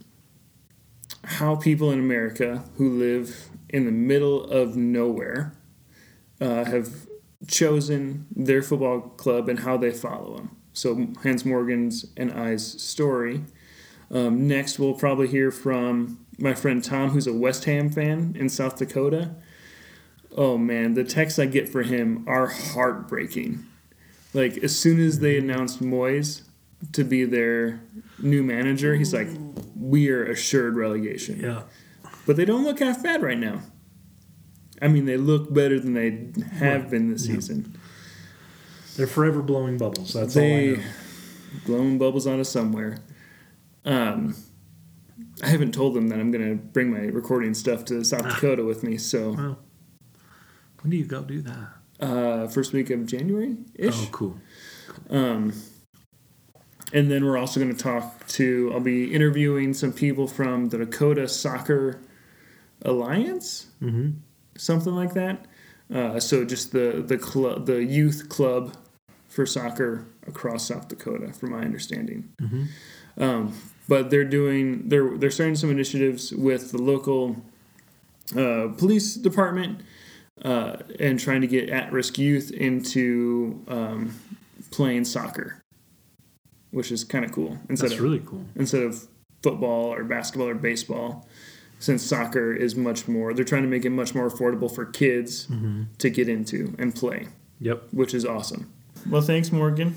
how 1.23 1.55
people 1.55 1.91
in 1.91 1.99
America 1.99 2.63
who 2.77 2.97
live 2.97 3.49
in 3.69 3.85
the 3.85 3.91
middle 3.91 4.43
of 4.43 4.75
nowhere 4.75 5.53
uh, 6.39 6.65
have 6.65 7.07
chosen 7.47 8.27
their 8.35 8.61
football 8.61 9.01
club 9.01 9.49
and 9.49 9.59
how 9.59 9.77
they 9.77 9.91
follow 9.91 10.35
them. 10.37 10.55
So 10.73 11.07
Hans 11.23 11.45
Morgan's 11.45 12.05
and 12.15 12.31
I's 12.31 12.81
story. 12.81 13.41
Um, 14.09 14.47
next, 14.47 14.79
we'll 14.79 14.93
probably 14.93 15.27
hear 15.27 15.51
from 15.51 16.25
my 16.37 16.53
friend 16.53 16.83
Tom, 16.83 17.09
who's 17.09 17.27
a 17.27 17.33
West 17.33 17.65
Ham 17.65 17.89
fan 17.89 18.35
in 18.37 18.49
South 18.49 18.77
Dakota. 18.77 19.35
Oh 20.35 20.57
man, 20.57 20.93
the 20.93 21.03
texts 21.03 21.39
I 21.39 21.45
get 21.45 21.69
for 21.69 21.83
him 21.83 22.23
are 22.27 22.47
heartbreaking. 22.47 23.65
Like 24.33 24.57
as 24.59 24.75
soon 24.77 24.99
as 24.99 25.19
they 25.19 25.37
announced 25.37 25.81
Moyes 25.81 26.43
to 26.93 27.03
be 27.03 27.25
their 27.25 27.81
new 28.19 28.43
manager, 28.43 28.95
he's 28.95 29.13
like, 29.13 29.27
"We 29.75 30.09
are 30.09 30.23
assured 30.23 30.75
relegation." 30.75 31.39
Yeah. 31.41 31.63
But 32.25 32.35
they 32.37 32.45
don't 32.45 32.63
look 32.63 32.79
half 32.79 33.03
bad 33.03 33.21
right 33.21 33.37
now. 33.37 33.61
I 34.81 34.87
mean, 34.87 35.05
they 35.05 35.17
look 35.17 35.53
better 35.53 35.79
than 35.79 35.93
they 35.93 36.29
have 36.55 36.81
Right. 36.83 36.89
been 36.91 37.09
this 37.11 37.27
Yeah. 37.27 37.35
season. 37.35 37.75
They're 38.95 39.07
forever 39.07 39.41
blowing 39.41 39.77
bubbles. 39.77 40.13
That's 40.13 40.35
all 40.35 40.43
I 40.43 40.45
they 40.47 40.71
know. 40.77 40.83
blowing 41.65 41.97
bubbles 41.97 42.25
out 42.27 42.39
of 42.39 42.47
somewhere. 42.47 42.97
Um, 43.85 44.35
I 45.43 45.47
haven't 45.47 45.73
told 45.73 45.93
them 45.95 46.07
that 46.09 46.19
I'm 46.19 46.31
gonna 46.31 46.55
bring 46.55 46.91
my 46.91 47.01
recording 47.07 47.53
stuff 47.53 47.83
to 47.85 48.03
South 48.03 48.23
Dakota 48.23 48.63
with 48.63 48.83
me. 48.83 48.97
So 48.97 49.31
Well, 49.33 49.59
when 50.81 50.91
do 50.91 50.97
you 50.97 51.05
go 51.05 51.21
do 51.23 51.41
that? 51.41 51.69
Uh, 52.01 52.47
first 52.47 52.73
week 52.73 52.89
of 52.89 53.05
January 53.05 53.55
ish. 53.75 53.95
Oh, 53.95 54.09
cool. 54.11 54.37
Um, 55.09 55.53
and 56.93 57.09
then 57.09 57.23
we're 57.25 57.37
also 57.37 57.59
going 57.59 57.73
to 57.73 57.81
talk 57.81 58.27
to. 58.29 58.71
I'll 58.73 58.79
be 58.81 59.13
interviewing 59.13 59.73
some 59.73 59.93
people 59.93 60.27
from 60.27 60.69
the 60.69 60.77
Dakota 60.79 61.27
Soccer 61.27 61.99
Alliance, 62.83 63.67
Mm-hmm. 63.81 64.11
something 64.57 64.93
like 64.95 65.13
that. 65.13 65.45
Uh, 65.93 66.19
so 66.19 66.43
just 66.45 66.71
the 66.71 67.03
the 67.05 67.17
club, 67.17 67.65
the 67.65 67.83
youth 67.83 68.29
club 68.29 68.75
for 69.27 69.45
soccer 69.45 70.05
across 70.27 70.67
South 70.67 70.87
Dakota, 70.87 71.31
from 71.33 71.51
my 71.51 71.61
understanding. 71.61 72.29
Mm-hmm. 72.41 72.63
Um, 73.23 73.53
but 73.87 74.09
they're 74.09 74.23
doing 74.25 74.87
they're 74.89 75.17
they're 75.17 75.31
starting 75.31 75.55
some 75.55 75.69
initiatives 75.69 76.31
with 76.33 76.71
the 76.71 76.81
local 76.81 77.37
uh, 78.35 78.69
police 78.77 79.15
department 79.15 79.81
uh, 80.43 80.77
and 80.99 81.19
trying 81.19 81.41
to 81.41 81.47
get 81.47 81.69
at-risk 81.69 82.17
youth 82.17 82.51
into 82.51 83.63
um, 83.67 84.15
playing 84.71 85.05
soccer, 85.05 85.61
which 86.71 86.91
is 86.91 87.03
kind 87.03 87.25
of 87.25 87.31
cool. 87.31 87.57
Instead 87.69 87.89
That's 87.89 87.99
of 87.99 88.03
really 88.03 88.21
cool. 88.25 88.45
instead 88.55 88.83
of 88.83 89.07
football 89.43 89.93
or 89.93 90.03
basketball 90.03 90.47
or 90.49 90.55
baseball, 90.55 91.27
since 91.79 92.03
soccer 92.03 92.53
is 92.53 92.75
much 92.75 93.07
more. 93.07 93.33
They're 93.33 93.43
trying 93.45 93.63
to 93.63 93.67
make 93.67 93.85
it 93.85 93.89
much 93.89 94.13
more 94.13 94.29
affordable 94.29 94.73
for 94.73 94.85
kids 94.85 95.47
to 95.97 96.09
get 96.11 96.29
into 96.29 96.75
and 96.77 96.93
play, 96.93 97.27
Yep. 97.59 97.87
which 97.91 98.13
is 98.13 98.23
awesome. 98.25 98.71
Well, 99.09 99.21
thanks, 99.21 99.51
Morgan. 99.51 99.95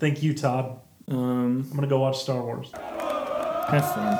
Thank 0.00 0.22
you, 0.22 0.34
Todd. 0.34 0.80
Um, 1.08 1.66
I'm 1.70 1.74
gonna 1.74 1.86
go 1.86 2.00
watch 2.00 2.20
Star 2.22 2.42
Wars. 2.42 2.70
have 2.72 3.94
fun. 3.94 4.18